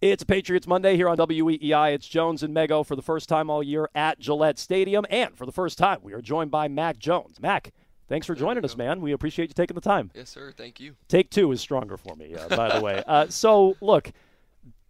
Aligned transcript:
It's 0.00 0.24
Patriots 0.24 0.66
Monday 0.66 0.96
here 0.96 1.10
on 1.10 1.18
WEEI. 1.18 1.92
It's 1.92 2.08
Jones 2.08 2.42
and 2.42 2.56
Mego 2.56 2.86
for 2.86 2.96
the 2.96 3.02
first 3.02 3.28
time 3.28 3.50
all 3.50 3.62
year 3.62 3.90
at 3.94 4.18
Gillette 4.18 4.58
Stadium. 4.58 5.04
And 5.10 5.36
for 5.36 5.44
the 5.44 5.52
first 5.52 5.76
time, 5.76 5.98
we 6.02 6.14
are 6.14 6.22
joined 6.22 6.50
by 6.50 6.68
Mac 6.68 6.98
Jones. 6.98 7.38
Mac, 7.38 7.70
thanks 8.08 8.26
for 8.26 8.34
joining 8.34 8.64
us, 8.64 8.78
man. 8.78 9.02
We 9.02 9.12
appreciate 9.12 9.50
you 9.50 9.54
taking 9.54 9.74
the 9.74 9.82
time. 9.82 10.10
Yes, 10.14 10.30
sir. 10.30 10.54
Thank 10.56 10.80
you. 10.80 10.94
Take 11.08 11.28
two 11.28 11.52
is 11.52 11.60
stronger 11.60 11.98
for 11.98 12.16
me, 12.16 12.34
uh, 12.34 12.48
by 12.48 12.78
the 12.78 12.82
way. 12.82 13.04
Uh, 13.06 13.26
so, 13.28 13.76
look, 13.82 14.10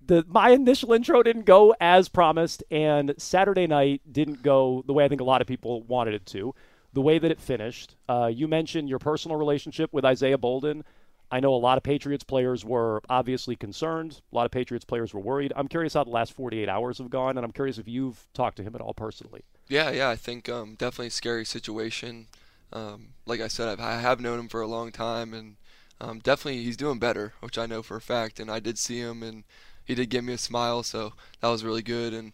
the 0.06 0.24
my 0.28 0.50
initial 0.50 0.92
intro 0.92 1.24
didn't 1.24 1.45
go 1.45 1.74
as 1.81 2.08
promised, 2.08 2.63
and 2.71 3.13
Saturday 3.19 3.67
night 3.67 4.03
didn't 4.13 4.45
go 4.45 4.85
the 4.87 4.92
way 4.92 5.04
I 5.04 5.08
think 5.08 5.22
a 5.22 5.24
lot 5.24 5.40
of 5.40 5.49
people 5.49 5.83
wanted 5.83 6.15
it 6.15 6.27
to. 6.27 6.54
The 6.92 7.01
way 7.01 7.19
that 7.19 7.33
it 7.33 7.40
finished, 7.40 7.97
uh, 8.08 8.31
you 8.33 8.47
mentioned 8.47 8.88
your 8.88 9.01
personal 9.01 9.37
relationship 9.37 9.92
with 9.92 10.04
Isaiah 10.04 10.38
Bolden. 10.38 10.85
I 11.31 11.40
know 11.40 11.54
a 11.54 11.56
lot 11.56 11.76
of 11.76 11.85
Patriots 11.85 12.24
players 12.24 12.65
were 12.65 13.03
obviously 13.08 13.54
concerned. 13.54 14.21
A 14.33 14.35
lot 14.35 14.46
of 14.46 14.51
Patriots 14.51 14.85
players 14.85 15.15
were 15.15 15.21
worried. 15.21 15.53
I'm 15.54 15.69
curious 15.69 15.95
how 15.95 16.05
the 16.05 16.10
last 16.10 16.33
48 16.33 16.69
hours 16.69 16.98
have 16.98 17.10
gone, 17.10 17.37
and 17.37 17.45
I'm 17.45 17.52
curious 17.52 17.78
if 17.78 17.87
you've 17.87 18.27
talked 18.34 18.56
to 18.56 18.62
him 18.62 18.74
at 18.74 18.80
all 18.80 18.95
personally. 18.95 19.42
Yeah, 19.68 19.90
yeah, 19.90 20.09
I 20.09 20.16
think 20.16 20.48
um, 20.48 20.74
definitely 20.74 21.09
a 21.09 21.10
scary 21.10 21.45
situation. 21.45 22.27
Um, 22.73 23.10
like 23.27 23.40
I 23.40 23.48
said, 23.48 23.68
I've, 23.68 23.80
I 23.80 24.01
have 24.01 24.20
known 24.20 24.40
him 24.40 24.48
for 24.48 24.60
a 24.60 24.66
long 24.66 24.90
time, 24.90 25.32
and 25.32 25.56
um, 26.01 26.18
definitely 26.18 26.64
he's 26.64 26.77
doing 26.77 26.98
better, 26.98 27.34
which 27.40 27.59
I 27.59 27.66
know 27.66 27.82
for 27.82 27.96
a 27.96 28.01
fact. 28.01 28.40
And 28.40 28.51
I 28.51 28.59
did 28.59 28.78
see 28.78 28.98
him, 28.98 29.23
and 29.23 29.45
he 29.84 29.95
did 29.95 30.10
give 30.10 30.24
me 30.24 30.32
a 30.32 30.38
smile, 30.38 30.82
so 30.82 31.12
that 31.40 31.48
was 31.48 31.65
really 31.65 31.82
good. 31.82 32.12
And 32.12 32.32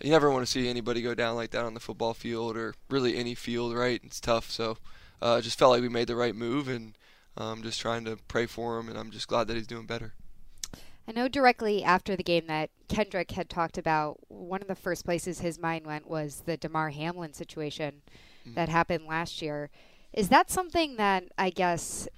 you 0.00 0.10
never 0.10 0.30
want 0.30 0.46
to 0.46 0.50
see 0.50 0.68
anybody 0.68 1.02
go 1.02 1.14
down 1.14 1.36
like 1.36 1.50
that 1.50 1.64
on 1.64 1.74
the 1.74 1.80
football 1.80 2.14
field 2.14 2.56
or 2.56 2.74
really 2.88 3.16
any 3.16 3.34
field, 3.34 3.74
right? 3.74 4.00
It's 4.02 4.20
tough. 4.20 4.50
So 4.50 4.78
uh, 5.20 5.40
just 5.40 5.58
felt 5.58 5.72
like 5.72 5.82
we 5.82 5.88
made 5.88 6.08
the 6.08 6.16
right 6.16 6.34
move, 6.34 6.68
and 6.68 6.94
I'm 7.38 7.62
just 7.62 7.80
trying 7.80 8.04
to 8.04 8.18
pray 8.28 8.46
for 8.46 8.78
him, 8.78 8.88
and 8.88 8.98
I'm 8.98 9.10
just 9.10 9.28
glad 9.28 9.46
that 9.48 9.56
he's 9.56 9.66
doing 9.66 9.86
better. 9.86 10.14
I 11.06 11.12
know 11.12 11.28
directly 11.28 11.82
after 11.82 12.16
the 12.16 12.22
game 12.22 12.46
that 12.48 12.70
Kendrick 12.88 13.30
had 13.30 13.48
talked 13.48 13.78
about 13.78 14.18
one 14.28 14.60
of 14.60 14.68
the 14.68 14.74
first 14.74 15.04
places 15.04 15.40
his 15.40 15.58
mind 15.58 15.86
went 15.86 16.06
was 16.06 16.42
the 16.44 16.56
Damar 16.58 16.90
Hamlin 16.90 17.32
situation 17.32 18.02
mm-hmm. 18.42 18.54
that 18.54 18.68
happened 18.68 19.06
last 19.06 19.40
year. 19.40 19.70
Is 20.12 20.28
that 20.28 20.50
something 20.50 20.96
that 20.96 21.24
I 21.38 21.50
guess 21.50 22.08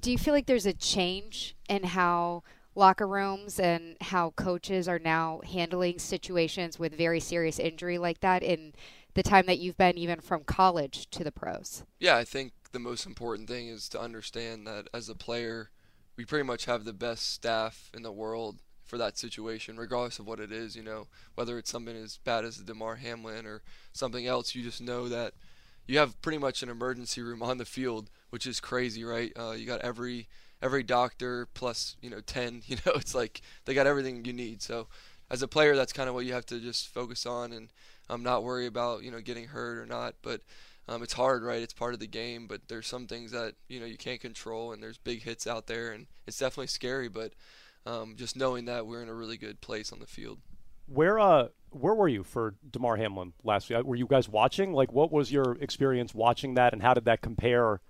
do 0.00 0.10
you 0.10 0.18
feel 0.18 0.34
like 0.34 0.46
there's 0.46 0.66
a 0.66 0.72
change 0.72 1.54
in 1.68 1.84
how 1.84 2.42
locker 2.74 3.06
rooms 3.06 3.58
and 3.58 3.96
how 4.00 4.30
coaches 4.30 4.88
are 4.88 4.98
now 4.98 5.40
handling 5.44 5.98
situations 5.98 6.78
with 6.78 6.96
very 6.96 7.20
serious 7.20 7.58
injury 7.58 7.98
like 7.98 8.20
that 8.20 8.42
in 8.42 8.72
the 9.14 9.22
time 9.22 9.46
that 9.46 9.58
you've 9.58 9.78
been 9.78 9.96
even 9.96 10.20
from 10.20 10.44
college 10.44 11.08
to 11.10 11.24
the 11.24 11.32
pros? 11.32 11.84
Yeah, 11.98 12.16
I 12.16 12.24
think 12.24 12.52
the 12.76 12.80
most 12.80 13.06
important 13.06 13.48
thing 13.48 13.68
is 13.68 13.88
to 13.88 13.98
understand 13.98 14.66
that 14.66 14.86
as 14.92 15.08
a 15.08 15.14
player, 15.14 15.70
we 16.14 16.26
pretty 16.26 16.44
much 16.44 16.66
have 16.66 16.84
the 16.84 16.92
best 16.92 17.32
staff 17.32 17.90
in 17.94 18.02
the 18.02 18.12
world 18.12 18.60
for 18.84 18.98
that 18.98 19.16
situation, 19.16 19.78
regardless 19.78 20.18
of 20.18 20.26
what 20.26 20.40
it 20.40 20.52
is. 20.52 20.76
You 20.76 20.82
know, 20.82 21.06
whether 21.36 21.56
it's 21.56 21.70
something 21.70 21.96
as 21.96 22.18
bad 22.18 22.44
as 22.44 22.58
the 22.58 22.64
Damar 22.64 22.96
Hamlin 22.96 23.46
or 23.46 23.62
something 23.94 24.26
else, 24.26 24.54
you 24.54 24.62
just 24.62 24.82
know 24.82 25.08
that 25.08 25.32
you 25.86 25.98
have 25.98 26.20
pretty 26.20 26.36
much 26.36 26.62
an 26.62 26.68
emergency 26.68 27.22
room 27.22 27.42
on 27.42 27.56
the 27.56 27.64
field, 27.64 28.10
which 28.28 28.46
is 28.46 28.60
crazy, 28.60 29.04
right? 29.04 29.32
Uh, 29.38 29.52
you 29.52 29.64
got 29.64 29.80
every 29.80 30.28
every 30.60 30.82
doctor 30.82 31.48
plus 31.54 31.96
you 32.00 32.08
know 32.08 32.20
10 32.20 32.62
you 32.66 32.76
know 32.84 32.92
it's 32.94 33.14
like 33.14 33.42
they 33.66 33.74
got 33.74 33.86
everything 33.86 34.24
you 34.24 34.32
need 34.32 34.62
so 34.62 34.86
as 35.30 35.42
a 35.42 35.48
player 35.48 35.76
that's 35.76 35.92
kind 35.92 36.08
of 36.08 36.14
what 36.14 36.24
you 36.24 36.32
have 36.32 36.46
to 36.46 36.58
just 36.58 36.88
focus 36.88 37.26
on 37.26 37.52
and 37.52 37.68
um, 38.08 38.22
not 38.22 38.42
worry 38.42 38.64
about 38.64 39.02
you 39.02 39.10
know 39.10 39.20
getting 39.20 39.48
hurt 39.48 39.76
or 39.76 39.84
not 39.84 40.14
but 40.22 40.40
um, 40.88 41.02
it's 41.02 41.14
hard, 41.14 41.42
right? 41.42 41.62
It's 41.62 41.72
part 41.72 41.94
of 41.94 42.00
the 42.00 42.06
game, 42.06 42.46
but 42.46 42.68
there's 42.68 42.86
some 42.86 43.06
things 43.06 43.32
that 43.32 43.54
you 43.68 43.80
know 43.80 43.86
you 43.86 43.96
can't 43.96 44.20
control, 44.20 44.72
and 44.72 44.82
there's 44.82 44.98
big 44.98 45.22
hits 45.22 45.46
out 45.46 45.66
there, 45.66 45.90
and 45.90 46.06
it's 46.26 46.38
definitely 46.38 46.68
scary. 46.68 47.08
But 47.08 47.32
um, 47.84 48.14
just 48.16 48.36
knowing 48.36 48.66
that 48.66 48.86
we're 48.86 49.02
in 49.02 49.08
a 49.08 49.14
really 49.14 49.36
good 49.36 49.60
place 49.60 49.92
on 49.92 49.98
the 49.98 50.06
field. 50.06 50.38
Where 50.88 51.18
uh 51.18 51.48
where 51.70 51.94
were 51.94 52.08
you 52.08 52.22
for 52.22 52.54
Damar 52.70 52.96
Hamlin 52.96 53.32
last 53.42 53.68
week? 53.68 53.82
Were 53.84 53.96
you 53.96 54.06
guys 54.06 54.28
watching? 54.28 54.72
Like, 54.72 54.92
what 54.92 55.10
was 55.10 55.32
your 55.32 55.56
experience 55.60 56.14
watching 56.14 56.54
that, 56.54 56.72
and 56.72 56.82
how 56.82 56.94
did 56.94 57.04
that 57.06 57.20
compare? 57.20 57.80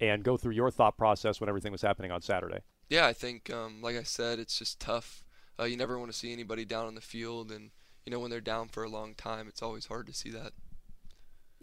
And 0.00 0.24
go 0.24 0.36
through 0.36 0.52
your 0.52 0.72
thought 0.72 0.98
process 0.98 1.40
when 1.40 1.48
everything 1.48 1.70
was 1.70 1.80
happening 1.80 2.10
on 2.10 2.20
Saturday. 2.20 2.58
Yeah, 2.90 3.06
I 3.06 3.12
think, 3.12 3.48
um, 3.48 3.80
like 3.80 3.96
I 3.96 4.02
said, 4.02 4.40
it's 4.40 4.58
just 4.58 4.80
tough. 4.80 5.24
Uh, 5.58 5.64
you 5.64 5.76
never 5.76 5.98
want 6.00 6.10
to 6.10 6.18
see 6.18 6.32
anybody 6.32 6.64
down 6.64 6.86
on 6.86 6.96
the 6.96 7.00
field, 7.00 7.52
and 7.52 7.70
you 8.04 8.12
know 8.12 8.18
when 8.18 8.30
they're 8.30 8.40
down 8.40 8.68
for 8.68 8.82
a 8.82 8.88
long 8.88 9.14
time, 9.14 9.46
it's 9.48 9.62
always 9.62 9.86
hard 9.86 10.08
to 10.08 10.12
see 10.12 10.30
that 10.30 10.52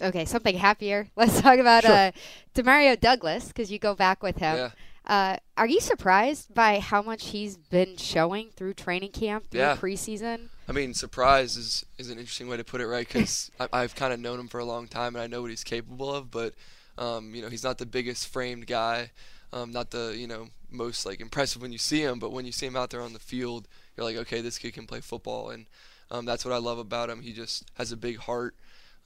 okay, 0.01 0.25
something 0.25 0.57
happier. 0.57 1.07
Let's 1.15 1.41
talk 1.41 1.59
about 1.59 1.83
sure. 1.83 1.91
uh, 1.91 2.11
Demario 2.53 2.99
Douglas 2.99 3.47
because 3.47 3.71
you 3.71 3.79
go 3.79 3.95
back 3.95 4.21
with 4.23 4.37
him. 4.37 4.57
Yeah. 4.57 4.69
Uh, 5.05 5.37
are 5.57 5.67
you 5.67 5.79
surprised 5.79 6.53
by 6.53 6.79
how 6.79 7.01
much 7.01 7.29
he's 7.29 7.57
been 7.57 7.97
showing 7.97 8.49
through 8.55 8.75
training 8.75 9.11
camp, 9.11 9.49
through 9.49 9.61
yeah. 9.61 9.75
preseason? 9.75 10.49
I 10.67 10.73
mean, 10.73 10.93
surprise 10.93 11.57
is, 11.57 11.85
is 11.97 12.09
an 12.09 12.19
interesting 12.19 12.47
way 12.47 12.57
to 12.57 12.63
put 12.63 12.81
it, 12.81 12.87
right? 12.87 13.07
Because 13.07 13.49
I've 13.73 13.95
kind 13.95 14.13
of 14.13 14.19
known 14.19 14.39
him 14.39 14.47
for 14.47 14.59
a 14.59 14.65
long 14.65 14.87
time 14.87 15.15
and 15.15 15.23
I 15.23 15.27
know 15.27 15.41
what 15.41 15.49
he's 15.49 15.63
capable 15.63 16.13
of, 16.13 16.29
but 16.29 16.53
um, 16.97 17.33
you 17.33 17.41
know, 17.41 17.49
he's 17.49 17.63
not 17.63 17.77
the 17.77 17.85
biggest 17.85 18.27
framed 18.27 18.67
guy, 18.67 19.11
um, 19.53 19.71
not 19.71 19.91
the 19.91 20.15
you 20.15 20.27
know 20.27 20.49
most 20.69 21.05
like 21.05 21.19
impressive 21.19 21.61
when 21.61 21.71
you 21.71 21.77
see 21.77 22.01
him, 22.01 22.19
but 22.19 22.31
when 22.31 22.45
you 22.45 22.51
see 22.51 22.67
him 22.67 22.75
out 22.75 22.89
there 22.91 23.01
on 23.01 23.13
the 23.13 23.19
field, 23.19 23.67
you're 23.95 24.05
like, 24.05 24.17
okay, 24.17 24.41
this 24.41 24.57
kid 24.57 24.73
can 24.73 24.85
play 24.85 25.01
football, 25.01 25.49
and 25.49 25.65
um, 26.11 26.25
that's 26.25 26.45
what 26.45 26.53
I 26.53 26.57
love 26.57 26.77
about 26.77 27.09
him. 27.09 27.21
He 27.21 27.33
just 27.33 27.69
has 27.75 27.91
a 27.91 27.97
big 27.97 28.17
heart 28.17 28.55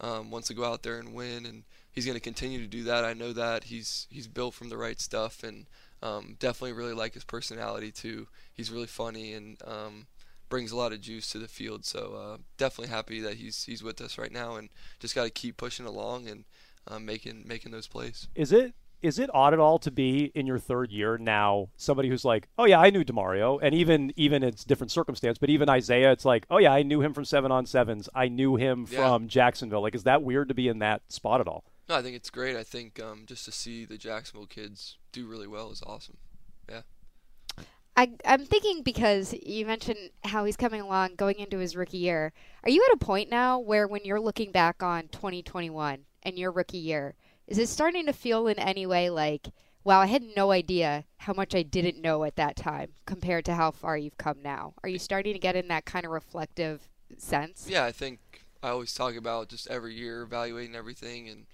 um, 0.01 0.31
wants 0.31 0.47
to 0.49 0.53
go 0.53 0.65
out 0.65 0.83
there 0.83 0.99
and 0.99 1.13
win, 1.13 1.45
and 1.45 1.63
he's 1.91 2.05
going 2.05 2.15
to 2.15 2.21
continue 2.21 2.59
to 2.59 2.67
do 2.67 2.83
that. 2.83 3.05
I 3.05 3.13
know 3.13 3.33
that 3.33 3.65
he's 3.65 4.07
he's 4.09 4.27
built 4.27 4.53
from 4.53 4.69
the 4.69 4.77
right 4.77 4.99
stuff, 4.99 5.43
and 5.43 5.65
um, 6.01 6.35
definitely 6.39 6.73
really 6.73 6.93
like 6.93 7.13
his 7.13 7.23
personality 7.23 7.91
too. 7.91 8.27
He's 8.53 8.71
really 8.71 8.87
funny 8.87 9.33
and 9.33 9.57
um, 9.65 10.07
brings 10.49 10.71
a 10.71 10.77
lot 10.77 10.91
of 10.91 11.01
juice 11.01 11.29
to 11.31 11.39
the 11.39 11.47
field. 11.47 11.85
So 11.85 12.15
uh, 12.15 12.37
definitely 12.57 12.93
happy 12.93 13.21
that 13.21 13.35
he's 13.35 13.63
he's 13.63 13.83
with 13.83 14.01
us 14.01 14.17
right 14.17 14.31
now, 14.31 14.55
and 14.55 14.69
just 14.99 15.15
got 15.15 15.23
to 15.23 15.29
keep 15.29 15.57
pushing 15.57 15.85
along 15.85 16.27
and 16.27 16.45
uh, 16.87 16.99
making 16.99 17.43
making 17.45 17.71
those 17.71 17.87
plays. 17.87 18.27
Is 18.35 18.51
it 18.51 18.73
is 19.01 19.19
it 19.19 19.29
odd 19.33 19.53
at 19.53 19.59
all 19.59 19.79
to 19.79 19.91
be 19.91 20.31
in 20.35 20.47
your 20.47 20.59
third 20.59 20.91
year 20.91 21.17
now 21.17 21.69
somebody 21.77 22.09
who's 22.09 22.25
like, 22.25 22.47
oh 22.57 22.65
yeah, 22.65 22.79
I 22.79 22.89
knew 22.89 23.03
Demario, 23.03 23.59
and 23.61 23.73
even 23.75 24.11
even 24.15 24.43
it's 24.43 24.63
different 24.63 24.91
circumstance, 24.91 25.37
but 25.37 25.49
even 25.49 25.69
Isaiah, 25.69 26.11
it's 26.11 26.25
like, 26.25 26.45
oh 26.49 26.57
yeah, 26.57 26.73
I 26.73 26.83
knew 26.83 27.01
him 27.01 27.13
from 27.13 27.25
seven 27.25 27.51
on 27.51 27.65
sevens, 27.65 28.09
I 28.15 28.27
knew 28.27 28.55
him 28.55 28.87
yeah. 28.89 28.97
from 28.97 29.27
Jacksonville. 29.27 29.81
Like, 29.81 29.95
is 29.95 30.03
that 30.03 30.23
weird 30.23 30.49
to 30.49 30.53
be 30.53 30.67
in 30.67 30.79
that 30.79 31.01
spot 31.09 31.41
at 31.41 31.47
all? 31.47 31.63
No, 31.87 31.95
I 31.95 32.01
think 32.01 32.15
it's 32.15 32.29
great. 32.29 32.55
I 32.55 32.63
think 32.63 32.99
um, 32.99 33.23
just 33.27 33.45
to 33.45 33.51
see 33.51 33.85
the 33.85 33.97
Jacksonville 33.97 34.47
kids 34.47 34.97
do 35.11 35.27
really 35.27 35.47
well 35.47 35.71
is 35.71 35.83
awesome. 35.85 36.17
Yeah. 36.67 36.81
I, 37.97 38.11
I'm 38.25 38.45
thinking 38.45 38.83
because 38.83 39.33
you 39.41 39.65
mentioned 39.65 40.09
how 40.25 40.43
he's 40.43 40.57
coming 40.57 40.81
along, 40.81 41.15
going 41.15 41.39
into 41.39 41.59
his 41.59 41.75
rookie 41.75 41.99
year. 41.99 42.33
Are 42.63 42.69
you 42.69 42.83
at 42.89 42.95
a 42.95 42.97
point 42.97 43.29
now 43.29 43.59
where, 43.59 43.87
when 43.87 44.03
you're 44.03 44.19
looking 44.19 44.51
back 44.51 44.83
on 44.83 45.07
2021 45.09 45.99
and 46.23 46.37
your 46.37 46.51
rookie 46.51 46.77
year, 46.77 47.15
is 47.47 47.57
it 47.57 47.69
starting 47.69 48.05
to 48.05 48.13
feel 48.13 48.47
in 48.47 48.59
any 48.59 48.85
way 48.85 49.09
like, 49.09 49.49
wow, 49.83 49.99
I 50.01 50.07
had 50.07 50.23
no 50.35 50.51
idea 50.51 51.05
how 51.17 51.33
much 51.33 51.53
I 51.53 51.61
didn't 51.63 52.01
know 52.01 52.23
at 52.23 52.35
that 52.37 52.55
time 52.55 52.89
compared 53.05 53.45
to 53.45 53.55
how 53.55 53.71
far 53.71 53.97
you've 53.97 54.17
come 54.17 54.41
now? 54.43 54.73
Are 54.83 54.89
you 54.89 54.99
starting 54.99 55.33
to 55.33 55.39
get 55.39 55.55
in 55.55 55.67
that 55.67 55.85
kind 55.85 56.05
of 56.05 56.11
reflective 56.11 56.89
sense? 57.17 57.67
Yeah, 57.69 57.85
I 57.85 57.91
think 57.91 58.19
I 58.63 58.69
always 58.69 58.93
talk 58.93 59.15
about 59.15 59.49
just 59.49 59.67
every 59.67 59.93
year 59.93 60.23
evaluating 60.23 60.75
everything, 60.75 61.29
and 61.29 61.45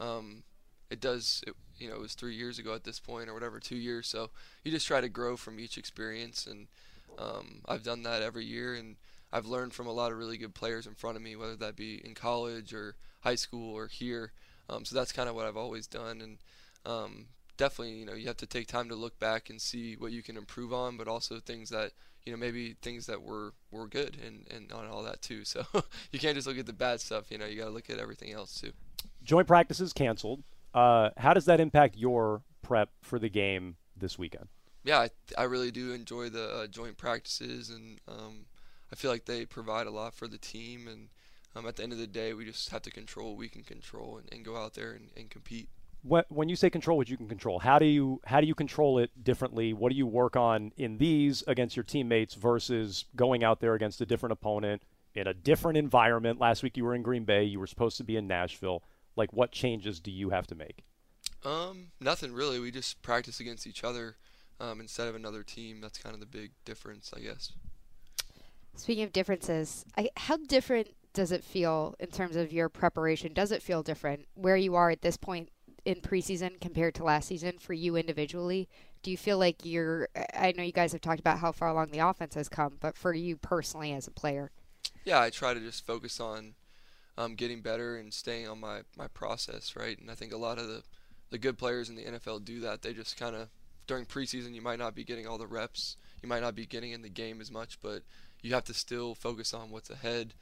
um, 0.00 0.42
it 0.90 1.00
does. 1.00 1.42
It, 1.46 1.54
you 1.78 1.88
know, 1.88 1.94
it 1.94 2.00
was 2.00 2.14
three 2.14 2.34
years 2.34 2.58
ago 2.58 2.74
at 2.74 2.84
this 2.84 3.00
point, 3.00 3.28
or 3.28 3.34
whatever, 3.34 3.60
two 3.60 3.76
years. 3.76 4.08
So 4.08 4.30
you 4.64 4.70
just 4.70 4.86
try 4.86 5.00
to 5.00 5.08
grow 5.08 5.36
from 5.36 5.58
each 5.58 5.78
experience, 5.78 6.46
and 6.46 6.66
um, 7.18 7.62
I've 7.66 7.84
done 7.84 8.02
that 8.02 8.20
every 8.20 8.44
year, 8.44 8.74
and 8.74 8.96
I've 9.32 9.46
learned 9.46 9.72
from 9.72 9.86
a 9.86 9.92
lot 9.92 10.12
of 10.12 10.18
really 10.18 10.36
good 10.36 10.54
players 10.54 10.86
in 10.86 10.94
front 10.94 11.16
of 11.16 11.22
me, 11.22 11.36
whether 11.36 11.56
that 11.56 11.76
be 11.76 12.04
in 12.04 12.14
college 12.14 12.74
or 12.74 12.96
high 13.20 13.36
school 13.36 13.74
or 13.74 13.86
here. 13.86 14.32
Um, 14.68 14.84
so 14.84 14.94
that's 14.94 15.12
kind 15.12 15.28
of 15.28 15.34
what 15.34 15.46
I've 15.46 15.56
always 15.56 15.86
done, 15.86 16.20
and 16.20 16.38
um, 16.84 17.26
definitely, 17.56 17.94
you 17.94 18.06
know, 18.06 18.14
you 18.14 18.26
have 18.26 18.36
to 18.38 18.46
take 18.46 18.66
time 18.66 18.88
to 18.88 18.94
look 18.94 19.18
back 19.18 19.50
and 19.50 19.60
see 19.60 19.94
what 19.94 20.12
you 20.12 20.22
can 20.22 20.36
improve 20.36 20.72
on, 20.72 20.96
but 20.96 21.08
also 21.08 21.40
things 21.40 21.70
that 21.70 21.92
you 22.24 22.32
know 22.32 22.38
maybe 22.38 22.76
things 22.82 23.06
that 23.06 23.22
were 23.22 23.52
were 23.70 23.86
good 23.86 24.16
and 24.24 24.46
and 24.54 24.72
on 24.72 24.86
all 24.86 25.02
that 25.02 25.22
too. 25.22 25.44
So 25.44 25.64
you 26.12 26.18
can't 26.18 26.34
just 26.34 26.46
look 26.46 26.58
at 26.58 26.66
the 26.66 26.72
bad 26.72 27.00
stuff. 27.00 27.30
You 27.30 27.38
know, 27.38 27.46
you 27.46 27.58
got 27.58 27.66
to 27.66 27.70
look 27.70 27.90
at 27.90 27.98
everything 27.98 28.32
else 28.32 28.60
too. 28.60 28.72
Joint 29.22 29.46
practices 29.46 29.92
canceled. 29.92 30.42
Uh, 30.74 31.10
how 31.16 31.34
does 31.34 31.46
that 31.46 31.60
impact 31.60 31.96
your 31.96 32.42
prep 32.62 32.90
for 33.02 33.18
the 33.18 33.28
game 33.28 33.76
this 33.96 34.18
weekend? 34.18 34.48
Yeah, 34.84 35.00
I, 35.00 35.10
I 35.36 35.42
really 35.44 35.70
do 35.70 35.92
enjoy 35.92 36.28
the 36.28 36.50
uh, 36.50 36.66
joint 36.66 36.96
practices, 36.96 37.70
and 37.70 37.98
um, 38.06 38.46
I 38.92 38.96
feel 38.96 39.10
like 39.10 39.24
they 39.24 39.44
provide 39.44 39.86
a 39.86 39.90
lot 39.90 40.14
for 40.14 40.28
the 40.28 40.38
team 40.38 40.86
and 40.86 41.08
um, 41.58 41.66
at 41.66 41.76
the 41.76 41.82
end 41.82 41.92
of 41.92 41.98
the 41.98 42.06
day, 42.06 42.32
we 42.34 42.44
just 42.44 42.70
have 42.70 42.82
to 42.82 42.90
control 42.90 43.30
what 43.30 43.38
we 43.38 43.48
can 43.48 43.62
control 43.62 44.18
and, 44.18 44.32
and 44.32 44.44
go 44.44 44.56
out 44.56 44.74
there 44.74 44.92
and, 44.92 45.10
and 45.16 45.30
compete. 45.30 45.68
When 46.02 46.48
you 46.48 46.56
say 46.56 46.70
control 46.70 46.96
what 46.96 47.08
you 47.08 47.16
can 47.16 47.28
control, 47.28 47.58
how 47.58 47.78
do 47.78 47.84
you 47.84 48.20
how 48.24 48.40
do 48.40 48.46
you 48.46 48.54
control 48.54 48.98
it 48.98 49.10
differently? 49.24 49.72
What 49.72 49.90
do 49.90 49.98
you 49.98 50.06
work 50.06 50.36
on 50.36 50.72
in 50.76 50.96
these 50.96 51.42
against 51.48 51.76
your 51.76 51.82
teammates 51.82 52.34
versus 52.34 53.04
going 53.16 53.42
out 53.42 53.60
there 53.60 53.74
against 53.74 54.00
a 54.00 54.06
different 54.06 54.32
opponent 54.32 54.82
in 55.14 55.26
a 55.26 55.34
different 55.34 55.76
environment? 55.76 56.38
Last 56.38 56.62
week 56.62 56.76
you 56.76 56.84
were 56.84 56.94
in 56.94 57.02
Green 57.02 57.24
Bay, 57.24 57.42
you 57.44 57.58
were 57.58 57.66
supposed 57.66 57.96
to 57.96 58.04
be 58.04 58.16
in 58.16 58.28
Nashville. 58.28 58.84
Like, 59.16 59.32
what 59.32 59.50
changes 59.50 59.98
do 59.98 60.12
you 60.12 60.30
have 60.30 60.46
to 60.46 60.54
make? 60.54 60.84
Um, 61.44 61.88
nothing 62.00 62.32
really. 62.32 62.60
We 62.60 62.70
just 62.70 63.02
practice 63.02 63.40
against 63.40 63.66
each 63.66 63.82
other 63.82 64.16
um, 64.60 64.80
instead 64.80 65.08
of 65.08 65.16
another 65.16 65.42
team. 65.42 65.80
That's 65.80 65.98
kind 65.98 66.14
of 66.14 66.20
the 66.20 66.26
big 66.26 66.52
difference, 66.64 67.12
I 67.14 67.20
guess. 67.20 67.52
Speaking 68.76 69.02
of 69.02 69.12
differences, 69.12 69.84
I, 69.96 70.10
how 70.16 70.36
different 70.36 70.90
does 71.18 71.32
it 71.32 71.42
feel 71.42 71.96
in 71.98 72.06
terms 72.06 72.36
of 72.36 72.52
your 72.52 72.68
preparation? 72.68 73.32
Does 73.32 73.50
it 73.50 73.60
feel 73.60 73.82
different 73.82 74.28
where 74.34 74.56
you 74.56 74.76
are 74.76 74.88
at 74.88 75.02
this 75.02 75.16
point 75.16 75.48
in 75.84 75.96
preseason 75.96 76.60
compared 76.60 76.94
to 76.94 77.02
last 77.02 77.26
season 77.26 77.58
for 77.58 77.72
you 77.72 77.96
individually? 77.96 78.68
Do 79.02 79.10
you 79.10 79.16
feel 79.16 79.36
like 79.36 79.64
you're? 79.64 80.08
I 80.32 80.52
know 80.56 80.62
you 80.62 80.70
guys 80.70 80.92
have 80.92 81.00
talked 81.00 81.18
about 81.18 81.40
how 81.40 81.50
far 81.50 81.70
along 81.70 81.90
the 81.90 81.98
offense 81.98 82.36
has 82.36 82.48
come, 82.48 82.76
but 82.78 82.96
for 82.96 83.12
you 83.12 83.36
personally 83.36 83.92
as 83.92 84.06
a 84.06 84.12
player, 84.12 84.52
yeah, 85.04 85.20
I 85.20 85.30
try 85.30 85.54
to 85.54 85.60
just 85.60 85.84
focus 85.84 86.20
on 86.20 86.54
um, 87.16 87.34
getting 87.34 87.62
better 87.62 87.96
and 87.96 88.14
staying 88.14 88.46
on 88.46 88.60
my 88.60 88.82
my 88.96 89.08
process, 89.08 89.74
right? 89.74 89.98
And 89.98 90.12
I 90.12 90.14
think 90.14 90.32
a 90.32 90.36
lot 90.36 90.58
of 90.58 90.68
the 90.68 90.84
the 91.30 91.38
good 91.38 91.58
players 91.58 91.88
in 91.88 91.96
the 91.96 92.04
NFL 92.04 92.44
do 92.44 92.60
that. 92.60 92.82
They 92.82 92.94
just 92.94 93.16
kind 93.16 93.34
of 93.34 93.48
during 93.88 94.06
preseason, 94.06 94.54
you 94.54 94.62
might 94.62 94.78
not 94.78 94.94
be 94.94 95.02
getting 95.02 95.26
all 95.26 95.38
the 95.38 95.48
reps, 95.48 95.96
you 96.22 96.28
might 96.28 96.42
not 96.42 96.54
be 96.54 96.64
getting 96.64 96.92
in 96.92 97.02
the 97.02 97.08
game 97.08 97.40
as 97.40 97.50
much, 97.50 97.80
but 97.82 98.02
you 98.40 98.54
have 98.54 98.64
to 98.64 98.74
still 98.74 99.16
focus 99.16 99.52
on 99.52 99.72
what's 99.72 99.90
ahead, 99.90 100.34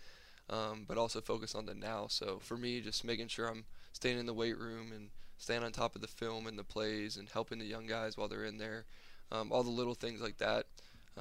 um, 0.50 0.84
but 0.86 0.98
also 0.98 1.20
focus 1.20 1.54
on 1.54 1.66
the 1.66 1.74
now. 1.74 2.06
So 2.08 2.38
for 2.40 2.56
me, 2.56 2.80
just 2.80 3.04
making 3.04 3.28
sure 3.28 3.48
I'm 3.48 3.64
staying 3.92 4.18
in 4.18 4.26
the 4.26 4.34
weight 4.34 4.58
room 4.58 4.92
and 4.94 5.10
staying 5.38 5.62
on 5.62 5.72
top 5.72 5.94
of 5.94 6.00
the 6.00 6.08
film 6.08 6.46
and 6.46 6.58
the 6.58 6.64
plays 6.64 7.16
and 7.16 7.28
helping 7.28 7.58
the 7.58 7.64
young 7.64 7.86
guys 7.86 8.16
while 8.16 8.28
they're 8.28 8.44
in 8.44 8.58
there, 8.58 8.84
um, 9.32 9.52
all 9.52 9.62
the 9.62 9.70
little 9.70 9.94
things 9.94 10.20
like 10.20 10.38
that. 10.38 10.66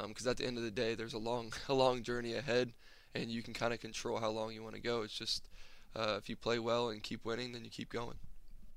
Because 0.07 0.25
um, 0.25 0.31
at 0.31 0.37
the 0.37 0.45
end 0.45 0.57
of 0.57 0.63
the 0.63 0.71
day, 0.71 0.95
there's 0.95 1.13
a 1.13 1.19
long, 1.19 1.53
a 1.69 1.73
long 1.73 2.03
journey 2.03 2.35
ahead, 2.35 2.73
and 3.13 3.29
you 3.29 3.41
can 3.41 3.53
kind 3.53 3.73
of 3.73 3.79
control 3.79 4.19
how 4.19 4.29
long 4.29 4.51
you 4.51 4.63
want 4.63 4.75
to 4.75 4.81
go. 4.81 5.01
It's 5.01 5.17
just 5.17 5.47
uh, 5.95 6.15
if 6.17 6.29
you 6.29 6.35
play 6.35 6.59
well 6.59 6.89
and 6.89 7.01
keep 7.01 7.23
winning, 7.25 7.53
then 7.53 7.63
you 7.63 7.69
keep 7.69 7.89
going 7.89 8.17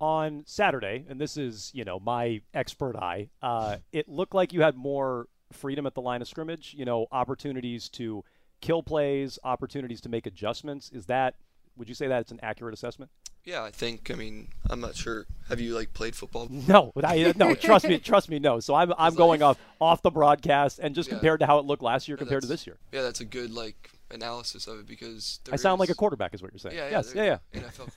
on 0.01 0.45
Saturday, 0.47 1.05
and 1.09 1.21
this 1.21 1.37
is, 1.37 1.71
you 1.75 1.85
know, 1.85 1.99
my 1.99 2.41
expert 2.55 2.97
eye, 2.97 3.29
uh, 3.43 3.77
it 3.93 4.09
looked 4.09 4.35
like 4.35 4.53
you 4.53 4.63
had 4.63 4.77
more 4.77 5.27
freedom 5.53 5.87
at 5.87 5.95
the 5.95 6.01
line 6.01 6.23
of 6.23 6.29
scrimmage, 6.29 6.75
you 6.77 6.85
know, 6.85 7.07
opportunities 7.11 7.89
to 7.89 8.25
kill 8.61 8.83
plays, 8.83 9.39
opportunities 9.45 10.01
to 10.03 10.09
make 10.09 10.27
adjustments. 10.27 10.91
Is 10.93 11.07
that, 11.07 11.35
would 11.77 11.89
you 11.89 11.95
say 11.95 12.09
that 12.09 12.21
it's 12.21 12.33
an 12.33 12.41
accurate 12.43 12.75
assessment? 12.75 13.11
Yeah, 13.45 13.63
I 13.63 13.71
think. 13.71 14.11
I 14.11 14.15
mean, 14.15 14.49
I'm 14.69 14.81
not 14.81 14.95
sure. 14.95 15.25
Have 15.49 15.59
you 15.59 15.75
like 15.75 15.95
played 15.95 16.15
football? 16.15 16.49
No, 16.51 16.93
I, 17.03 17.33
no. 17.35 17.55
trust 17.55 17.89
me, 17.89 17.99
trust 17.99 18.29
me. 18.29 18.39
No. 18.39 18.61
So 18.61 18.75
I'm 18.75 18.93
I'm 18.99 19.15
going 19.15 19.43
off 19.43 19.59
off 19.81 20.03
the 20.03 20.11
broadcast 20.11 20.81
and 20.81 20.95
just 20.95 21.09
yeah. 21.09 21.15
compared 21.15 21.41
to 21.41 21.47
how 21.47 21.59
it 21.59 21.65
looked 21.65 21.83
last 21.83 22.09
year 22.09 22.17
yeah, 22.17 22.19
compared 22.19 22.43
to 22.43 22.49
this 22.49 22.67
year. 22.67 22.77
Yeah, 22.93 23.01
that's 23.01 23.21
a 23.21 23.25
good 23.25 23.51
like 23.51 23.91
analysis 24.11 24.67
of 24.67 24.81
it 24.81 24.87
because 24.87 25.41
I 25.51 25.57
sound 25.57 25.81
like 25.81 25.89
a 25.89 25.95
quarterback, 25.95 26.35
is 26.35 26.43
what 26.43 26.53
you're 26.53 26.59
saying. 26.59 26.77
Yeah, 26.77 26.91
yeah 26.91 26.91
yes, 26.91 27.13
yeah, 27.15 27.39
yeah. 27.55 27.61
NFL 27.61 27.95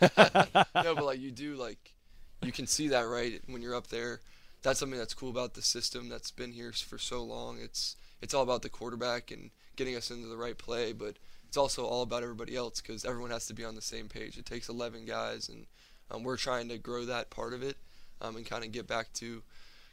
quarterback. 0.00 0.68
no, 0.84 0.94
but 0.94 1.04
like 1.04 1.18
you 1.18 1.32
do, 1.32 1.56
like 1.56 1.94
you 2.42 2.52
can 2.52 2.68
see 2.68 2.88
that 2.88 3.02
right 3.02 3.40
when 3.46 3.62
you're 3.62 3.74
up 3.74 3.88
there. 3.88 4.20
That's 4.62 4.78
something 4.78 4.98
that's 4.98 5.12
cool 5.12 5.30
about 5.30 5.54
the 5.54 5.62
system 5.62 6.08
that's 6.08 6.30
been 6.30 6.52
here 6.52 6.72
for 6.72 6.98
so 6.98 7.22
long. 7.22 7.58
It's 7.60 7.96
it's 8.24 8.32
all 8.32 8.42
about 8.42 8.62
the 8.62 8.70
quarterback 8.70 9.30
and 9.30 9.50
getting 9.76 9.94
us 9.94 10.10
into 10.10 10.26
the 10.28 10.36
right 10.36 10.56
play, 10.56 10.94
but 10.94 11.18
it's 11.46 11.58
also 11.58 11.84
all 11.84 12.02
about 12.02 12.22
everybody 12.22 12.56
else 12.56 12.80
because 12.80 13.04
everyone 13.04 13.30
has 13.30 13.46
to 13.46 13.54
be 13.54 13.66
on 13.66 13.74
the 13.74 13.82
same 13.82 14.08
page. 14.08 14.38
It 14.38 14.46
takes 14.46 14.70
11 14.70 15.04
guys, 15.04 15.50
and 15.50 15.66
um, 16.10 16.24
we're 16.24 16.38
trying 16.38 16.70
to 16.70 16.78
grow 16.78 17.04
that 17.04 17.28
part 17.28 17.52
of 17.52 17.62
it 17.62 17.76
um, 18.22 18.36
and 18.36 18.46
kind 18.46 18.64
of 18.64 18.72
get 18.72 18.86
back 18.86 19.12
to 19.14 19.42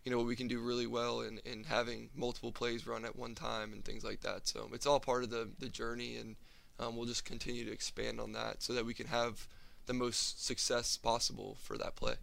you 0.05 0.11
know 0.11 0.17
what 0.17 0.25
we 0.27 0.35
can 0.37 0.47
do 0.47 0.59
really 0.61 0.87
well 0.87 1.21
in, 1.21 1.39
in 1.45 1.65
having 1.65 2.09
multiple 2.15 2.53
plays 2.53 2.87
run 2.87 3.03
at 3.03 3.17
one 3.17 3.35
time 3.35 3.73
and 3.73 3.83
things 3.83 4.03
like 4.03 4.21
that. 4.21 4.47
So 4.47 4.69
it's 4.73 4.87
all 4.87 5.01
part 5.01 5.23
of 5.23 5.29
the, 5.29 5.49
the 5.59 5.67
journey, 5.67 6.15
and 6.15 6.37
um, 6.79 6.95
we'll 6.95 7.05
just 7.05 7.25
continue 7.25 7.65
to 7.65 7.71
expand 7.71 8.21
on 8.21 8.31
that 8.31 8.63
so 8.63 8.71
that 8.73 8.85
we 8.85 8.93
can 8.93 9.07
have 9.07 9.45
the 9.87 9.93
most 9.93 10.45
success 10.45 10.95
possible 10.95 11.57
for 11.61 11.77
that 11.77 11.97
play. 11.97 12.13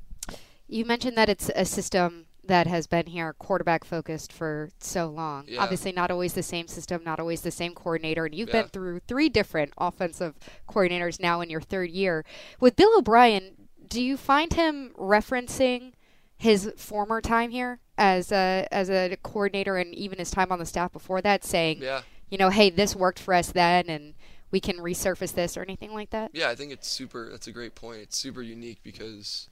You 0.68 0.84
mentioned 0.84 1.16
that 1.16 1.28
it's 1.28 1.50
a 1.54 1.64
system 1.64 2.26
that 2.44 2.66
has 2.66 2.86
been 2.86 3.06
here 3.06 3.34
quarterback 3.34 3.84
focused 3.84 4.32
for 4.32 4.70
so 4.78 5.06
long. 5.06 5.44
Yeah. 5.48 5.62
Obviously, 5.62 5.92
not 5.92 6.10
always 6.10 6.32
the 6.32 6.42
same 6.42 6.66
system, 6.66 7.02
not 7.04 7.20
always 7.20 7.42
the 7.42 7.50
same 7.50 7.74
coordinator. 7.74 8.24
And 8.24 8.34
you've 8.34 8.48
yeah. 8.48 8.62
been 8.62 8.70
through 8.70 9.00
three 9.00 9.28
different 9.28 9.72
offensive 9.78 10.34
coordinators 10.68 11.20
now 11.20 11.40
in 11.40 11.50
your 11.50 11.60
third 11.60 11.90
year. 11.90 12.24
With 12.60 12.76
Bill 12.76 12.98
O'Brien, 12.98 13.68
do 13.86 14.02
you 14.02 14.16
find 14.16 14.52
him 14.52 14.92
referencing 14.98 15.92
his 16.36 16.72
former 16.76 17.20
time 17.20 17.50
here 17.50 17.80
as 17.98 18.30
a 18.30 18.66
as 18.70 18.88
a 18.88 19.16
coordinator 19.22 19.76
and 19.76 19.94
even 19.94 20.18
his 20.18 20.30
time 20.30 20.52
on 20.52 20.58
the 20.58 20.66
staff 20.66 20.92
before 20.92 21.20
that, 21.22 21.44
saying, 21.44 21.82
yeah. 21.82 22.02
you 22.30 22.38
know, 22.38 22.50
hey, 22.50 22.70
this 22.70 22.94
worked 22.94 23.18
for 23.18 23.34
us 23.34 23.50
then, 23.52 23.88
and 23.88 24.14
we 24.50 24.60
can 24.60 24.76
resurface 24.76 25.34
this 25.34 25.56
or 25.56 25.62
anything 25.62 25.92
like 25.92 26.10
that? 26.10 26.30
Yeah, 26.32 26.48
I 26.48 26.54
think 26.54 26.72
it's 26.72 26.88
super. 26.88 27.28
That's 27.30 27.46
a 27.46 27.52
great 27.52 27.74
point. 27.74 28.00
It's 28.00 28.16
super 28.16 28.40
unique 28.40 28.78
because, 28.82 29.48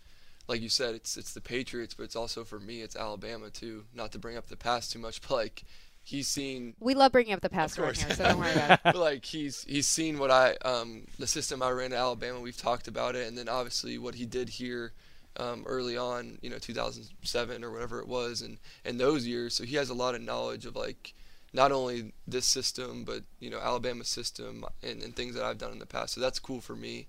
like 0.48 0.60
you 0.60 0.69
said, 0.69 0.94
it's 0.94 1.16
it's 1.16 1.32
the 1.32 1.40
Patriots, 1.40 1.94
but 1.94 2.04
it's 2.04 2.16
also 2.16 2.44
for 2.44 2.58
me, 2.58 2.82
it's 2.82 2.96
Alabama 2.96 3.50
too. 3.50 3.84
Not 3.94 4.12
to 4.12 4.19
bring 4.19 4.37
up 4.37 4.48
the 4.48 4.56
past 4.56 4.93
too 4.93 4.98
much, 4.98 5.20
but 5.28 5.31
like 5.31 5.64
he's 6.02 6.28
seen. 6.28 6.75
We 6.81 6.94
love 6.94 7.12
bringing 7.12 7.34
up 7.34 7.40
the 7.40 7.50
past 7.50 7.78
around 7.78 7.96
here, 7.96 8.14
so 8.14 8.25
don't 8.25 8.38
worry 8.38 8.52
about 8.52 8.81
it. 8.84 8.94
like 8.96 9.25
he's 9.25 9.64
he's 9.64 9.88
seen 9.88 10.19
what 10.19 10.31
I 10.31 10.54
um 10.64 11.06
the 11.19 11.26
system 11.26 11.62
I 11.62 11.70
ran 11.70 11.93
at 11.93 11.98
Alabama. 11.98 12.40
We've 12.40 12.56
talked 12.56 12.88
about 12.88 13.16
it, 13.16 13.26
and 13.26 13.37
then 13.37 13.48
obviously 13.48 13.98
what 13.98 14.14
he 14.14 14.26
did 14.26 14.48
here 14.48 14.93
um, 15.38 15.64
early 15.66 15.96
on, 15.96 16.38
you 16.40 16.50
know, 16.50 16.58
2007 16.58 17.64
or 17.64 17.70
whatever 17.70 18.00
it 18.00 18.08
was, 18.08 18.42
and 18.42 18.58
and 18.84 18.99
those 18.99 19.26
years. 19.26 19.54
So 19.54 19.64
he 19.64 19.76
has 19.76 19.90
a 19.90 19.94
lot 19.94 20.14
of 20.14 20.20
knowledge 20.20 20.66
of 20.66 20.76
like 20.76 21.14
not 21.52 21.72
only 21.72 22.12
this 22.26 22.46
system, 22.46 23.04
but 23.04 23.22
you 23.40 23.50
know, 23.50 23.58
Alabama 23.58 24.04
system 24.04 24.64
and, 24.82 25.02
and 25.02 25.14
things 25.14 25.34
that 25.34 25.44
I've 25.44 25.58
done 25.58 25.72
in 25.72 25.78
the 25.78 25.87
past. 25.87 26.14
So 26.14 26.20
that's 26.20 26.38
cool 26.38 26.60
for 26.60 26.76
me, 26.76 27.06